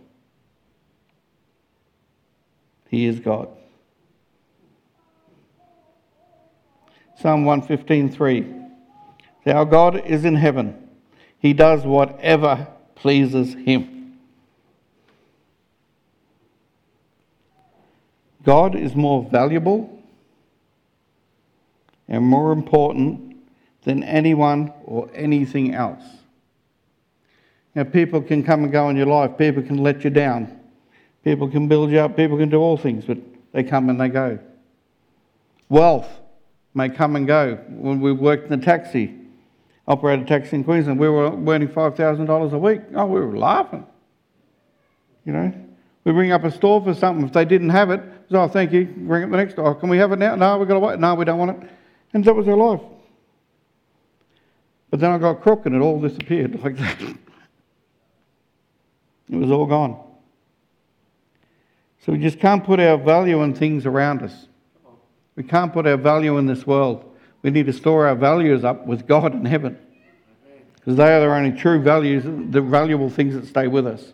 He 2.88 3.06
is 3.06 3.20
God. 3.20 3.48
Psalm 7.18 7.44
115:3 7.44 8.59
Our 9.46 9.64
God 9.64 10.04
is 10.04 10.24
in 10.24 10.36
heaven. 10.36 10.88
He 11.38 11.52
does 11.52 11.84
whatever 11.84 12.68
pleases 12.94 13.54
him. 13.54 14.18
God 18.42 18.74
is 18.74 18.94
more 18.94 19.22
valuable 19.30 20.02
and 22.08 22.24
more 22.24 22.52
important 22.52 23.36
than 23.84 24.02
anyone 24.02 24.72
or 24.84 25.10
anything 25.14 25.74
else. 25.74 26.04
Now, 27.74 27.84
people 27.84 28.20
can 28.20 28.42
come 28.42 28.64
and 28.64 28.72
go 28.72 28.88
in 28.88 28.96
your 28.96 29.06
life, 29.06 29.38
people 29.38 29.62
can 29.62 29.78
let 29.78 30.02
you 30.04 30.10
down, 30.10 30.58
people 31.22 31.48
can 31.48 31.68
build 31.68 31.90
you 31.90 32.00
up, 32.00 32.16
people 32.16 32.36
can 32.36 32.50
do 32.50 32.58
all 32.58 32.76
things, 32.76 33.04
but 33.04 33.18
they 33.52 33.62
come 33.62 33.88
and 33.88 34.00
they 34.00 34.08
go. 34.08 34.38
Wealth 35.68 36.08
may 36.74 36.88
come 36.88 37.14
and 37.14 37.26
go. 37.26 37.56
When 37.68 38.00
we 38.00 38.12
worked 38.12 38.50
in 38.50 38.60
a 38.60 38.62
taxi, 38.62 39.19
operated 39.86 40.26
taxi 40.26 40.56
in 40.56 40.64
Queensland, 40.64 40.98
we 40.98 41.08
were 41.08 41.26
earning 41.26 41.68
$5,000 41.68 42.52
a 42.52 42.58
week. 42.58 42.80
Oh, 42.94 43.06
we 43.06 43.20
were 43.20 43.36
laughing. 43.36 43.86
You 45.24 45.32
know, 45.32 45.52
we 46.04 46.12
ring 46.12 46.32
up 46.32 46.44
a 46.44 46.50
store 46.50 46.82
for 46.82 46.94
something. 46.94 47.26
If 47.26 47.32
they 47.32 47.44
didn't 47.44 47.70
have 47.70 47.90
it, 47.90 48.00
it 48.00 48.32
was, 48.32 48.50
oh, 48.50 48.52
thank 48.52 48.72
you. 48.72 48.92
Ring 48.98 49.24
up 49.24 49.30
the 49.30 49.36
next 49.36 49.52
store. 49.52 49.66
Oh, 49.66 49.74
can 49.74 49.88
we 49.88 49.98
have 49.98 50.12
it 50.12 50.18
now? 50.18 50.34
No, 50.36 50.58
we've 50.58 50.68
got 50.68 50.74
to 50.74 50.80
wait. 50.80 50.98
No, 50.98 51.14
we 51.14 51.24
don't 51.24 51.38
want 51.38 51.62
it. 51.62 51.70
And 52.12 52.24
that 52.24 52.34
was 52.34 52.48
our 52.48 52.56
life. 52.56 52.80
But 54.90 55.00
then 55.00 55.12
I 55.12 55.18
got 55.18 55.40
crook 55.40 55.66
and 55.66 55.74
it 55.74 55.80
all 55.80 56.00
disappeared 56.00 56.60
like 56.62 56.76
that. 56.76 56.98
It 59.32 59.36
was 59.36 59.52
all 59.52 59.66
gone. 59.66 59.96
So 62.04 62.10
we 62.10 62.18
just 62.18 62.40
can't 62.40 62.64
put 62.64 62.80
our 62.80 62.96
value 62.96 63.42
in 63.42 63.54
things 63.54 63.86
around 63.86 64.22
us. 64.22 64.48
We 65.36 65.44
can't 65.44 65.72
put 65.72 65.86
our 65.86 65.96
value 65.96 66.36
in 66.38 66.46
this 66.46 66.66
world. 66.66 67.09
We 67.42 67.50
need 67.50 67.66
to 67.66 67.72
store 67.72 68.06
our 68.06 68.14
values 68.14 68.64
up 68.64 68.86
with 68.86 69.06
God 69.06 69.34
in 69.34 69.44
heaven 69.44 69.78
because 70.76 70.96
they 70.96 71.12
are 71.12 71.20
the 71.20 71.26
only 71.26 71.52
true 71.52 71.80
values, 71.80 72.24
the 72.24 72.60
valuable 72.60 73.10
things 73.10 73.34
that 73.34 73.46
stay 73.46 73.66
with 73.66 73.86
us. 73.86 74.12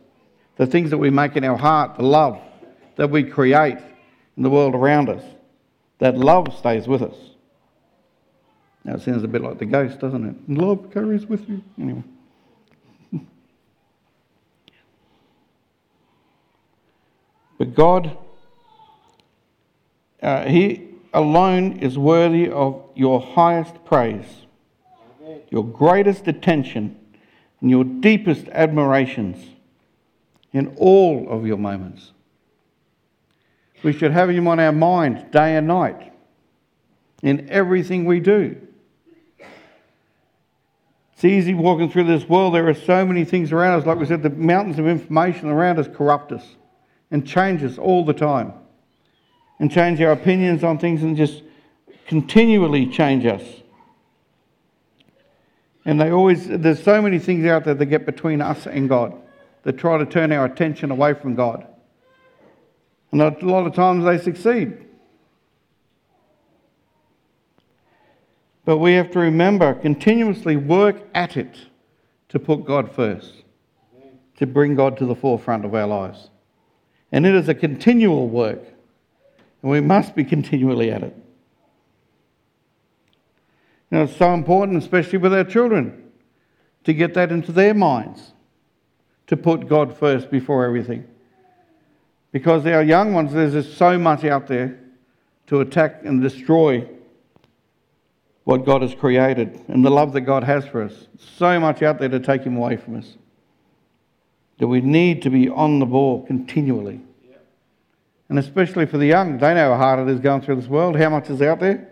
The 0.56 0.66
things 0.66 0.90
that 0.90 0.98
we 0.98 1.10
make 1.10 1.36
in 1.36 1.44
our 1.44 1.56
heart, 1.56 1.96
the 1.96 2.02
love 2.02 2.40
that 2.96 3.10
we 3.10 3.22
create 3.24 3.78
in 4.36 4.42
the 4.42 4.50
world 4.50 4.74
around 4.74 5.08
us, 5.08 5.22
that 5.98 6.16
love 6.16 6.56
stays 6.58 6.88
with 6.88 7.02
us. 7.02 7.14
Now 8.84 8.94
it 8.94 9.02
sounds 9.02 9.22
a 9.22 9.28
bit 9.28 9.42
like 9.42 9.58
the 9.58 9.66
ghost, 9.66 10.00
doesn't 10.00 10.24
it? 10.24 10.34
Love 10.48 10.92
carries 10.92 11.26
with 11.26 11.48
you. 11.48 11.62
Anyway. 11.80 12.04
but 17.58 17.74
God, 17.74 18.16
uh, 20.22 20.44
He 20.46 20.86
alone 21.16 21.79
is 21.79 21.96
worthy 21.96 22.48
of 22.48 22.85
your 22.94 23.20
highest 23.20 23.85
praise, 23.87 24.46
your 25.50 25.64
greatest 25.64 26.29
attention, 26.29 26.94
and 27.61 27.70
your 27.70 27.85
deepest 27.85 28.46
admirations 28.48 29.42
in 30.52 30.68
all 30.76 31.26
of 31.31 31.46
your 31.46 31.57
moments. 31.57 32.12
We 33.83 33.94
should 33.94 34.12
have 34.12 34.29
Him 34.29 34.46
on 34.46 34.61
our 34.61 34.72
mind 34.72 35.31
day 35.31 35.57
and 35.57 35.66
night 35.66 36.12
in 37.22 37.48
everything 37.48 38.05
we 38.05 38.20
do. 38.20 38.61
It's 41.14 41.24
easy 41.24 41.55
walking 41.55 41.90
through 41.90 42.05
this 42.05 42.29
world. 42.29 42.55
There 42.55 42.68
are 42.68 42.74
so 42.74 43.07
many 43.07 43.24
things 43.24 43.52
around 43.52 43.81
us. 43.81 43.87
Like 43.87 43.98
we 43.98 44.05
said, 44.05 44.22
the 44.22 44.29
mountains 44.29 44.79
of 44.79 44.87
information 44.87 45.48
around 45.48 45.79
us 45.79 45.88
corrupt 45.88 46.31
us 46.31 46.57
and 47.11 47.26
change 47.26 47.62
us 47.62 47.79
all 47.79 48.05
the 48.05 48.12
time. 48.12 48.52
And 49.58 49.70
change 49.70 50.00
our 50.02 50.12
opinions 50.12 50.62
on 50.62 50.78
things 50.78 51.02
and 51.02 51.16
just 51.16 51.42
continually 52.06 52.86
change 52.86 53.24
us. 53.24 53.42
And 55.84 56.00
they 56.00 56.10
always, 56.10 56.46
there's 56.46 56.82
so 56.82 57.00
many 57.00 57.18
things 57.18 57.46
out 57.46 57.64
there 57.64 57.74
that 57.74 57.86
get 57.86 58.04
between 58.04 58.42
us 58.42 58.66
and 58.66 58.88
God 58.88 59.14
that 59.62 59.78
try 59.78 59.98
to 59.98 60.04
turn 60.04 60.30
our 60.32 60.44
attention 60.44 60.90
away 60.90 61.14
from 61.14 61.34
God. 61.34 61.66
And 63.12 63.22
a 63.22 63.46
lot 63.46 63.66
of 63.66 63.74
times 63.74 64.04
they 64.04 64.18
succeed. 64.18 64.76
But 68.64 68.78
we 68.78 68.94
have 68.94 69.12
to 69.12 69.20
remember, 69.20 69.74
continuously 69.74 70.56
work 70.56 70.96
at 71.14 71.36
it 71.36 71.56
to 72.28 72.38
put 72.40 72.64
God 72.64 72.92
first, 72.92 73.44
to 74.38 74.46
bring 74.46 74.74
God 74.74 74.98
to 74.98 75.06
the 75.06 75.14
forefront 75.14 75.64
of 75.64 75.74
our 75.74 75.86
lives. 75.86 76.30
And 77.12 77.24
it 77.24 77.34
is 77.34 77.48
a 77.48 77.54
continual 77.54 78.28
work, 78.28 78.60
and 79.66 79.72
we 79.72 79.81
must 79.81 80.14
be 80.14 80.22
continually 80.22 80.92
at 80.92 81.02
it. 81.02 81.12
You 83.90 83.98
know, 83.98 84.05
it's 84.05 84.16
so 84.16 84.33
important, 84.33 84.79
especially 84.81 85.18
with 85.18 85.35
our 85.35 85.42
children, 85.42 86.05
to 86.85 86.94
get 86.94 87.14
that 87.14 87.33
into 87.33 87.50
their 87.50 87.74
minds, 87.74 88.31
to 89.26 89.37
put 89.37 89.66
God 89.66 89.98
first 89.98 90.31
before 90.31 90.64
everything. 90.64 91.05
Because 92.31 92.64
our 92.64 92.85
young 92.85 93.12
ones, 93.12 93.33
there's 93.33 93.55
just 93.55 93.76
so 93.76 93.98
much 93.98 94.22
out 94.22 94.46
there 94.46 94.79
to 95.48 95.62
attack 95.62 96.02
and 96.05 96.22
destroy 96.22 96.88
what 98.44 98.64
God 98.64 98.83
has 98.83 98.94
created 98.94 99.64
and 99.66 99.85
the 99.85 99.90
love 99.90 100.12
that 100.12 100.20
God 100.20 100.44
has 100.44 100.64
for 100.64 100.85
us. 100.85 101.09
So 101.18 101.59
much 101.59 101.83
out 101.83 101.98
there 101.98 102.09
to 102.09 102.20
take 102.20 102.44
Him 102.44 102.57
away 102.57 102.76
from 102.76 102.98
us. 102.98 103.16
That 104.59 104.68
we 104.68 104.81
need 104.81 105.22
to 105.22 105.31
be 105.31 105.48
on 105.48 105.81
the 105.81 105.87
ball 105.87 106.24
continually. 106.24 107.00
And 108.28 108.38
especially 108.38 108.86
for 108.86 108.98
the 108.98 109.06
young, 109.06 109.38
they 109.38 109.54
know 109.54 109.72
how 109.72 109.78
hard 109.78 110.08
it 110.08 110.12
is 110.12 110.20
going 110.20 110.42
through 110.42 110.56
this 110.56 110.66
world. 110.66 110.96
How 110.96 111.10
much 111.10 111.30
is 111.30 111.40
out 111.42 111.60
there? 111.60 111.88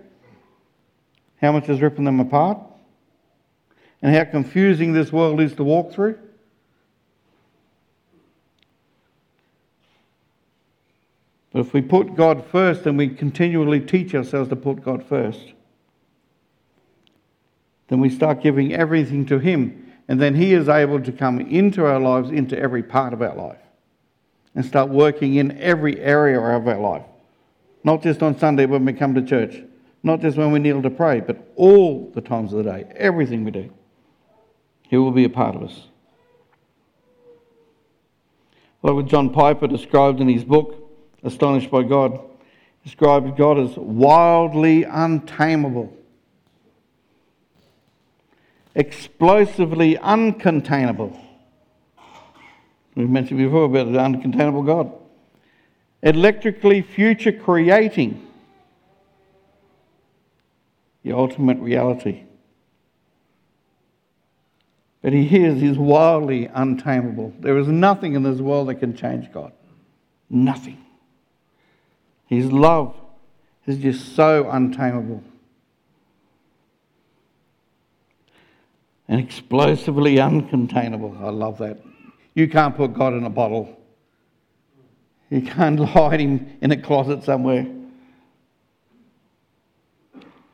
How 1.40 1.52
much 1.52 1.68
is 1.68 1.80
ripping 1.80 2.04
them 2.04 2.20
apart? 2.20 2.58
And 4.02 4.14
how 4.14 4.24
confusing 4.24 4.92
this 4.92 5.12
world 5.12 5.40
is 5.40 5.54
to 5.54 5.64
walk 5.64 5.92
through? 5.92 6.18
But 11.52 11.60
if 11.60 11.72
we 11.72 11.82
put 11.82 12.16
God 12.16 12.44
first 12.50 12.84
and 12.84 12.98
we 12.98 13.08
continually 13.08 13.78
teach 13.78 14.12
ourselves 14.12 14.48
to 14.48 14.56
put 14.56 14.82
God 14.82 15.04
first, 15.04 15.52
then 17.86 18.00
we 18.00 18.10
start 18.10 18.42
giving 18.42 18.74
everything 18.74 19.24
to 19.26 19.38
Him. 19.38 19.92
And 20.08 20.20
then 20.20 20.34
He 20.34 20.52
is 20.52 20.68
able 20.68 21.00
to 21.00 21.12
come 21.12 21.40
into 21.40 21.86
our 21.86 22.00
lives, 22.00 22.30
into 22.30 22.58
every 22.58 22.82
part 22.82 23.12
of 23.12 23.22
our 23.22 23.36
life, 23.36 23.63
and 24.54 24.64
start 24.64 24.88
working 24.88 25.34
in 25.34 25.58
every 25.60 26.00
area 26.00 26.40
of 26.40 26.66
our 26.66 26.78
life. 26.78 27.04
Not 27.82 28.02
just 28.02 28.22
on 28.22 28.38
Sunday 28.38 28.66
when 28.66 28.84
we 28.84 28.92
come 28.92 29.14
to 29.14 29.22
church, 29.22 29.62
not 30.02 30.20
just 30.20 30.36
when 30.36 30.52
we 30.52 30.58
kneel 30.58 30.82
to 30.82 30.90
pray, 30.90 31.20
but 31.20 31.52
all 31.56 32.10
the 32.14 32.20
times 32.20 32.52
of 32.52 32.64
the 32.64 32.70
day, 32.70 32.84
everything 32.96 33.44
we 33.44 33.50
do. 33.50 33.70
He 34.82 34.96
will 34.96 35.10
be 35.10 35.24
a 35.24 35.30
part 35.30 35.56
of 35.56 35.62
us. 35.62 35.88
Like 38.82 38.94
what 38.94 39.06
John 39.06 39.30
Piper 39.30 39.66
described 39.66 40.20
in 40.20 40.28
his 40.28 40.44
book, 40.44 40.80
Astonished 41.22 41.70
by 41.70 41.82
God, 41.82 42.20
described 42.84 43.38
God 43.38 43.58
as 43.58 43.76
wildly 43.78 44.84
untamable 44.84 45.96
explosively 48.74 49.96
uncontainable. 49.96 51.18
We've 52.94 53.08
mentioned 53.08 53.38
before 53.38 53.64
about 53.64 53.92
the 53.92 53.98
uncontainable 53.98 54.64
God. 54.64 54.92
Electrically 56.02 56.82
future 56.82 57.32
creating 57.32 58.26
the 61.02 61.12
ultimate 61.12 61.58
reality. 61.58 62.22
But 65.02 65.12
he 65.12 65.44
is, 65.44 65.60
he's 65.60 65.76
wildly 65.76 66.46
untamable. 66.46 67.34
There 67.40 67.58
is 67.58 67.68
nothing 67.68 68.14
in 68.14 68.22
this 68.22 68.38
world 68.38 68.68
that 68.68 68.76
can 68.76 68.96
change 68.96 69.30
God. 69.32 69.52
Nothing. 70.30 70.82
His 72.26 72.50
love 72.50 72.94
is 73.66 73.78
just 73.78 74.14
so 74.14 74.48
untamable. 74.50 75.22
and 79.08 79.20
explosively 79.20 80.16
uncontainable. 80.16 81.20
I 81.20 81.30
love 81.30 81.58
that. 81.58 81.78
You 82.34 82.48
can't 82.48 82.76
put 82.76 82.94
God 82.94 83.14
in 83.14 83.24
a 83.24 83.30
bottle. 83.30 83.80
You 85.30 85.42
can't 85.42 85.78
hide 85.88 86.20
him 86.20 86.58
in 86.60 86.70
a 86.70 86.76
closet 86.76 87.24
somewhere. 87.24 87.66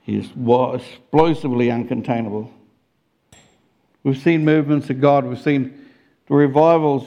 He 0.03 0.17
is 0.17 0.27
explosively 0.27 1.69
uncontainable. 1.69 2.51
We've 4.03 4.19
seen 4.19 4.45
movements 4.45 4.89
of 4.91 5.01
God. 5.01 5.25
We've 5.25 5.41
seen 5.41 5.89
the 6.27 6.35
revivals 6.35 7.07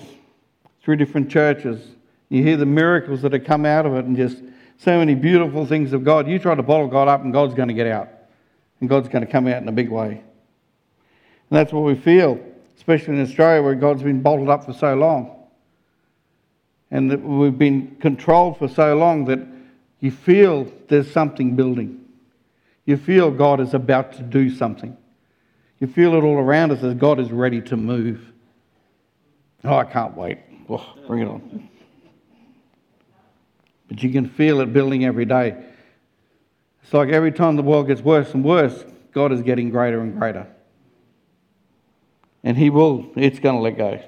through 0.83 0.97
different 0.97 1.29
churches. 1.29 1.81
You 2.29 2.43
hear 2.43 2.57
the 2.57 2.65
miracles 2.65 3.21
that 3.23 3.33
have 3.33 3.43
come 3.43 3.65
out 3.65 3.85
of 3.85 3.95
it 3.95 4.05
and 4.05 4.15
just 4.15 4.37
so 4.77 4.97
many 4.97 5.15
beautiful 5.15 5.65
things 5.65 5.93
of 5.93 6.03
God. 6.03 6.27
You 6.27 6.39
try 6.39 6.55
to 6.55 6.63
bottle 6.63 6.87
God 6.87 7.07
up 7.07 7.23
and 7.23 7.33
God's 7.33 7.53
going 7.53 7.69
to 7.69 7.73
get 7.73 7.87
out. 7.87 8.09
And 8.79 8.89
God's 8.89 9.07
going 9.07 9.25
to 9.25 9.31
come 9.31 9.47
out 9.47 9.61
in 9.61 9.67
a 9.67 9.71
big 9.71 9.89
way. 9.89 10.11
And 10.11 11.59
that's 11.59 11.71
what 11.71 11.83
we 11.83 11.95
feel, 11.95 12.39
especially 12.83 13.13
in 13.15 13.21
Australia 13.21 13.61
where 13.63 13.75
God's 13.75 14.03
been 14.03 14.21
bottled 14.21 14.49
up 14.49 14.65
for 14.65 14.73
so 14.73 14.93
long. 14.93 15.33
And 16.91 17.09
that 17.11 17.23
we've 17.23 17.57
been 17.57 17.95
controlled 18.01 18.57
for 18.57 18.67
so 18.67 18.97
long 18.97 19.23
that 19.25 19.39
you 20.01 20.11
feel 20.11 20.69
there's 20.89 21.09
something 21.09 21.55
building. 21.55 22.03
You 22.83 22.97
feel 22.97 23.31
God 23.31 23.61
is 23.61 23.73
about 23.73 24.11
to 24.17 24.21
do 24.21 24.49
something. 24.49 24.97
You 25.79 25.87
feel 25.87 26.13
it 26.15 26.25
all 26.25 26.35
around 26.35 26.73
us 26.73 26.83
as 26.83 26.93
God 26.95 27.21
is 27.21 27.31
ready 27.31 27.61
to 27.61 27.77
move. 27.77 28.33
Oh, 29.63 29.77
I 29.77 29.85
can't 29.85 30.17
wait. 30.17 30.39
Oh, 30.67 30.93
bring 31.07 31.21
it 31.21 31.29
on. 31.29 31.69
But 33.87 34.03
you 34.03 34.11
can 34.11 34.27
feel 34.27 34.59
it 34.59 34.73
building 34.73 35.05
every 35.05 35.25
day. 35.25 35.55
It's 36.83 36.93
like 36.93 37.07
every 37.07 37.31
time 37.31 37.55
the 37.55 37.63
world 37.63 37.87
gets 37.87 38.01
worse 38.01 38.33
and 38.33 38.43
worse, 38.43 38.83
God 39.13 39.31
is 39.31 39.41
getting 39.41 39.69
greater 39.69 40.01
and 40.01 40.19
greater. 40.19 40.47
And 42.43 42.57
He 42.57 42.69
will, 42.69 43.11
it's 43.15 43.39
going 43.39 43.55
to 43.55 43.61
let 43.61 43.77
go. 43.77 43.99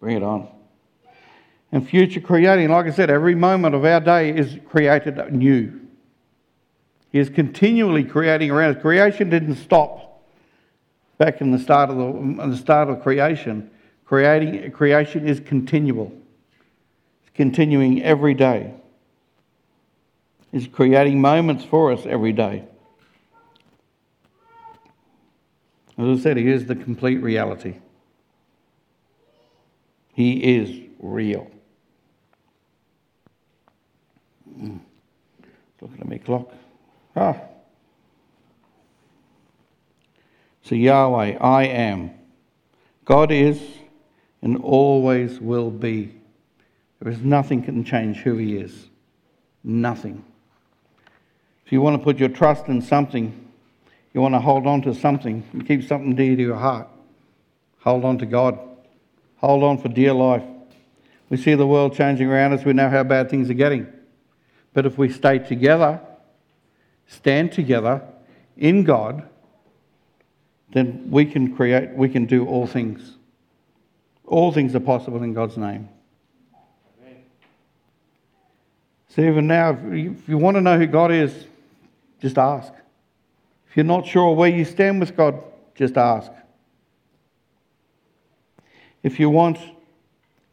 Bring 0.00 0.16
it 0.16 0.22
on. 0.22 0.48
And 1.70 1.86
future 1.86 2.20
creating, 2.20 2.70
like 2.70 2.86
I 2.86 2.90
said, 2.90 3.10
every 3.10 3.34
moment 3.34 3.74
of 3.74 3.84
our 3.84 4.00
day 4.00 4.30
is 4.30 4.56
created 4.68 5.32
new. 5.32 5.80
He 7.10 7.18
is 7.18 7.28
continually 7.28 8.04
creating 8.04 8.50
around 8.50 8.76
us. 8.76 8.82
Creation 8.82 9.28
didn't 9.28 9.56
stop 9.56 10.22
back 11.18 11.40
in 11.40 11.50
the 11.50 11.58
start 11.58 11.90
of 11.90 11.96
the, 11.96 12.46
the 12.46 12.56
start 12.56 12.88
of 12.88 13.02
creation. 13.02 13.70
Creating, 14.04 14.70
creation 14.72 15.26
is 15.26 15.40
continual. 15.40 16.12
It's 17.22 17.30
continuing 17.34 18.02
every 18.02 18.34
day. 18.34 18.72
It's 20.52 20.66
creating 20.66 21.20
moments 21.20 21.64
for 21.64 21.92
us 21.92 22.06
every 22.06 22.32
day. 22.32 22.64
As 25.98 26.20
I 26.20 26.22
said, 26.22 26.36
He 26.36 26.48
is 26.48 26.66
the 26.66 26.76
complete 26.76 27.16
reality. 27.16 27.74
He 30.14 30.56
is 30.56 30.88
real. 31.00 31.50
Mm. 34.56 34.80
Looking 35.80 36.00
at 36.00 36.08
my 36.08 36.18
clock. 36.18 36.52
Ah. 37.16 37.36
So, 40.62 40.74
Yahweh, 40.74 41.36
I 41.40 41.64
am. 41.64 42.10
God 43.04 43.32
is 43.32 43.60
and 44.42 44.56
always 44.58 45.40
will 45.40 45.70
be. 45.70 46.14
There 47.00 47.10
is 47.10 47.20
nothing 47.20 47.62
can 47.62 47.84
change 47.84 48.18
who 48.18 48.36
He 48.36 48.56
is. 48.56 48.88
Nothing. 49.64 50.24
If 51.64 51.72
you 51.72 51.80
want 51.80 51.98
to 51.98 52.04
put 52.04 52.18
your 52.18 52.28
trust 52.28 52.66
in 52.66 52.82
something, 52.82 53.47
you 54.18 54.22
want 54.22 54.34
to 54.34 54.40
hold 54.40 54.66
on 54.66 54.82
to 54.82 54.92
something 54.96 55.44
keep 55.64 55.84
something 55.84 56.16
dear 56.16 56.34
to 56.34 56.42
your 56.42 56.56
heart, 56.56 56.88
hold 57.78 58.04
on 58.04 58.18
to 58.18 58.26
God. 58.26 58.58
Hold 59.36 59.62
on 59.62 59.78
for 59.78 59.86
dear 59.86 60.12
life. 60.12 60.42
We 61.30 61.36
see 61.36 61.54
the 61.54 61.68
world 61.68 61.94
changing 61.94 62.26
around 62.26 62.52
us. 62.52 62.64
We 62.64 62.72
know 62.72 62.88
how 62.88 63.04
bad 63.04 63.30
things 63.30 63.48
are 63.48 63.54
getting. 63.54 63.86
But 64.74 64.86
if 64.86 64.98
we 64.98 65.08
stay 65.08 65.38
together, 65.38 66.00
stand 67.06 67.52
together 67.52 68.02
in 68.56 68.82
God, 68.82 69.22
then 70.72 71.12
we 71.12 71.24
can 71.24 71.54
create, 71.54 71.90
we 71.90 72.08
can 72.08 72.26
do 72.26 72.44
all 72.44 72.66
things. 72.66 73.14
All 74.26 74.50
things 74.50 74.74
are 74.74 74.80
possible 74.80 75.22
in 75.22 75.32
God's 75.32 75.56
name. 75.56 75.88
So 79.10 79.22
even 79.22 79.46
now, 79.46 79.78
if 79.92 80.28
you 80.28 80.38
want 80.38 80.56
to 80.56 80.60
know 80.60 80.76
who 80.76 80.88
God 80.88 81.12
is, 81.12 81.46
just 82.20 82.36
ask. 82.36 82.72
If 83.68 83.76
you're 83.76 83.84
not 83.84 84.06
sure 84.06 84.34
where 84.34 84.48
you 84.48 84.64
stand 84.64 85.00
with 85.00 85.16
God, 85.16 85.42
just 85.74 85.96
ask. 85.96 86.30
If 89.02 89.20
you 89.20 89.30
want 89.30 89.58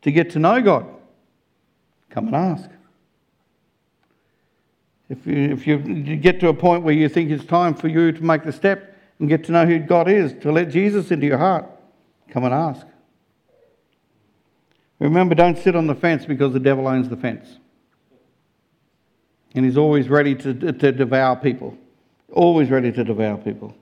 to 0.01 0.11
get 0.11 0.31
to 0.31 0.39
know 0.39 0.61
God, 0.61 0.85
come 2.09 2.27
and 2.27 2.35
ask. 2.35 2.69
If 5.09 5.25
you, 5.27 5.51
if 5.51 5.67
you 5.67 5.77
get 6.17 6.39
to 6.39 6.47
a 6.49 6.53
point 6.53 6.83
where 6.83 6.93
you 6.93 7.09
think 7.09 7.29
it's 7.29 7.45
time 7.45 7.73
for 7.75 7.87
you 7.87 8.11
to 8.11 8.23
make 8.23 8.43
the 8.43 8.51
step 8.51 8.97
and 9.19 9.29
get 9.29 9.43
to 9.45 9.51
know 9.51 9.65
who 9.65 9.79
God 9.79 10.09
is, 10.09 10.33
to 10.41 10.51
let 10.51 10.69
Jesus 10.69 11.11
into 11.11 11.27
your 11.27 11.37
heart, 11.37 11.65
come 12.29 12.43
and 12.43 12.53
ask. 12.53 12.85
Remember, 14.99 15.35
don't 15.35 15.57
sit 15.57 15.75
on 15.75 15.87
the 15.87 15.95
fence 15.95 16.25
because 16.25 16.53
the 16.53 16.59
devil 16.59 16.87
owns 16.87 17.09
the 17.09 17.17
fence. 17.17 17.59
And 19.53 19.63
he's 19.63 19.77
always 19.77 20.09
ready 20.09 20.35
to, 20.35 20.53
to 20.53 20.91
devour 20.91 21.35
people. 21.35 21.77
Always 22.31 22.69
ready 22.69 22.91
to 22.91 23.03
devour 23.03 23.37
people. 23.37 23.75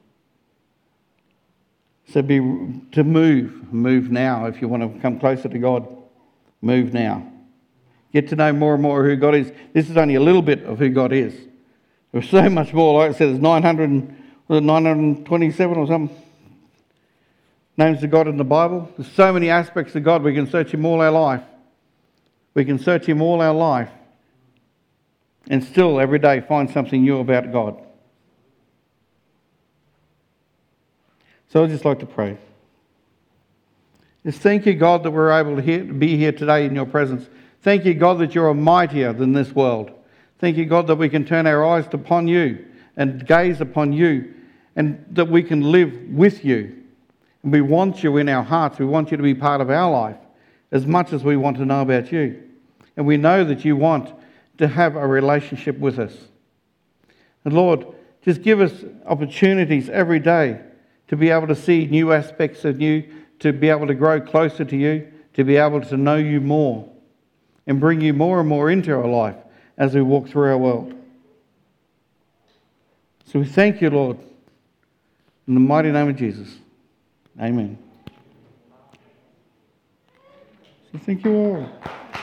So 2.10 2.22
be 2.22 2.38
to 2.92 3.04
move, 3.04 3.74
move 3.74 4.12
now. 4.12 4.46
If 4.46 4.62
you 4.62 4.68
want 4.68 4.84
to 4.94 5.00
come 5.00 5.20
closer 5.20 5.50
to 5.50 5.58
God, 5.58 5.88
move 6.62 6.94
now. 6.94 7.30
Get 8.12 8.30
to 8.30 8.36
know 8.36 8.54
more 8.54 8.74
and 8.74 8.84
more 8.84 9.04
who 9.04 9.16
God 9.16 9.36
is. 9.36 9.52
This 9.74 9.90
is 9.90 9.98
only 9.98 10.16
a 10.16 10.22
little 10.22 10.42
bit 10.42 10.64
of 10.64 10.78
who 10.78 10.90
God 10.90 11.14
is. 11.14 11.34
There's 12.12 12.30
so 12.30 12.48
much 12.50 12.74
more. 12.74 13.00
Like 13.00 13.16
I 13.16 13.18
said, 13.18 13.30
there's 13.30 13.40
900, 13.40 14.16
927 14.50 15.78
or 15.78 15.88
something 15.88 16.24
names 17.78 18.04
of 18.04 18.12
God 18.12 18.28
in 18.28 18.38
the 18.38 18.44
Bible. 18.44 18.90
There's 18.98 19.12
so 19.12 19.34
many 19.34 19.50
aspects 19.50 19.96
of 19.96 20.04
God. 20.04 20.24
We 20.24 20.34
can 20.34 20.50
search 20.50 20.74
Him 20.74 20.86
all 20.86 21.02
our 21.02 21.12
life. 21.12 21.44
We 22.54 22.66
can 22.66 22.78
search 22.78 23.06
Him 23.06 23.22
all 23.22 23.42
our 23.42 23.54
life 23.54 23.90
and 25.50 25.64
still 25.64 26.00
every 26.00 26.20
day 26.20 26.42
find 26.42 26.70
something 26.70 27.02
new 27.02 27.20
about 27.20 27.52
God. 27.52 27.82
So 31.54 31.64
I'd 31.64 31.70
just 31.70 31.86
like 31.86 32.00
to 32.00 32.08
pray. 32.08 32.36
Just 34.26 34.40
thank 34.40 34.66
you, 34.66 34.74
God, 34.74 35.04
that 35.04 35.12
we're 35.12 35.32
able 35.32 35.56
to 35.56 35.84
be 35.84 36.18
here 36.18 36.32
today 36.32 36.66
in 36.66 36.74
your 36.74 36.88
presence. 36.88 37.30
Thank 37.62 37.86
you, 37.86 37.94
God, 37.94 38.18
that 38.22 38.34
you're 38.34 38.52
mightier 38.56 39.14
than 39.14 39.34
this 39.34 39.52
world. 39.52 39.92
Thank 40.40 40.58
you, 40.58 40.66
God, 40.66 40.88
that 40.88 40.96
we 40.96 41.10
can 41.10 41.26
turn 41.26 41.46
our 41.46 41.64
eyes 41.64 41.86
upon 41.92 42.28
you 42.28 42.66
and 42.98 43.28
gaze 43.28 43.62
upon 43.62 43.94
you 43.94 44.34
and 44.76 45.06
that 45.12 45.30
we 45.30 45.44
can 45.44 45.72
live 45.72 45.96
with 46.10 46.44
you. 46.44 46.76
And 47.44 47.52
we 47.52 47.62
want 47.62 48.02
you 48.02 48.18
in 48.18 48.30
our 48.30 48.44
hearts. 48.44 48.80
We 48.80 48.88
want 48.88 49.12
you 49.12 49.18
to 49.18 49.22
be 49.22 49.36
part 49.36 49.62
of 49.62 49.70
our 49.70 49.92
life 49.92 50.18
as 50.72 50.88
much 50.88 51.14
as 51.14 51.24
we 51.24 51.38
want 51.38 51.58
to 51.58 51.66
know 51.66 51.84
about 51.84 52.12
you. 52.12 52.42
And 52.98 53.06
we 53.06 53.18
know 53.18 53.44
that 53.44 53.64
you 53.64 53.76
want 53.76 54.12
to 54.58 54.68
have 54.68 54.96
a 54.96 55.06
relationship 55.06 55.78
with 55.78 56.00
us. 56.00 56.18
And 57.46 57.54
Lord, 57.54 57.86
just 58.24 58.42
give 58.42 58.60
us 58.60 58.74
opportunities 59.06 59.88
every 59.88 60.20
day 60.20 60.60
to 61.14 61.18
be 61.18 61.30
able 61.30 61.46
to 61.46 61.56
see 61.56 61.86
new 61.86 62.12
aspects 62.12 62.66
of 62.66 62.82
you, 62.82 63.04
to 63.38 63.54
be 63.54 63.70
able 63.70 63.86
to 63.86 63.94
grow 63.94 64.20
closer 64.20 64.66
to 64.66 64.76
you, 64.76 65.08
to 65.36 65.44
be 65.44 65.58
able 65.58 65.80
to 65.80 65.96
know 65.96 66.16
you 66.16 66.42
more, 66.42 66.90
and 67.68 67.80
bring 67.80 68.02
you 68.02 68.12
more 68.12 68.40
and 68.40 68.50
more 68.50 68.72
into 68.72 68.92
our 68.92 69.06
life 69.06 69.36
as 69.78 69.94
we 69.94 70.02
walk 70.02 70.28
through 70.28 70.50
our 70.50 70.58
world. 70.58 70.92
So 73.26 73.38
we 73.38 73.46
thank 73.46 73.80
you, 73.80 73.92
Lord, 73.92 74.18
in 75.48 75.54
the 75.54 75.60
mighty 75.60 75.92
name 75.92 76.10
of 76.10 76.16
Jesus. 76.16 76.52
Amen. 77.40 77.78
So 80.92 80.98
thank 80.98 81.24
you 81.24 81.36
all. 81.36 81.70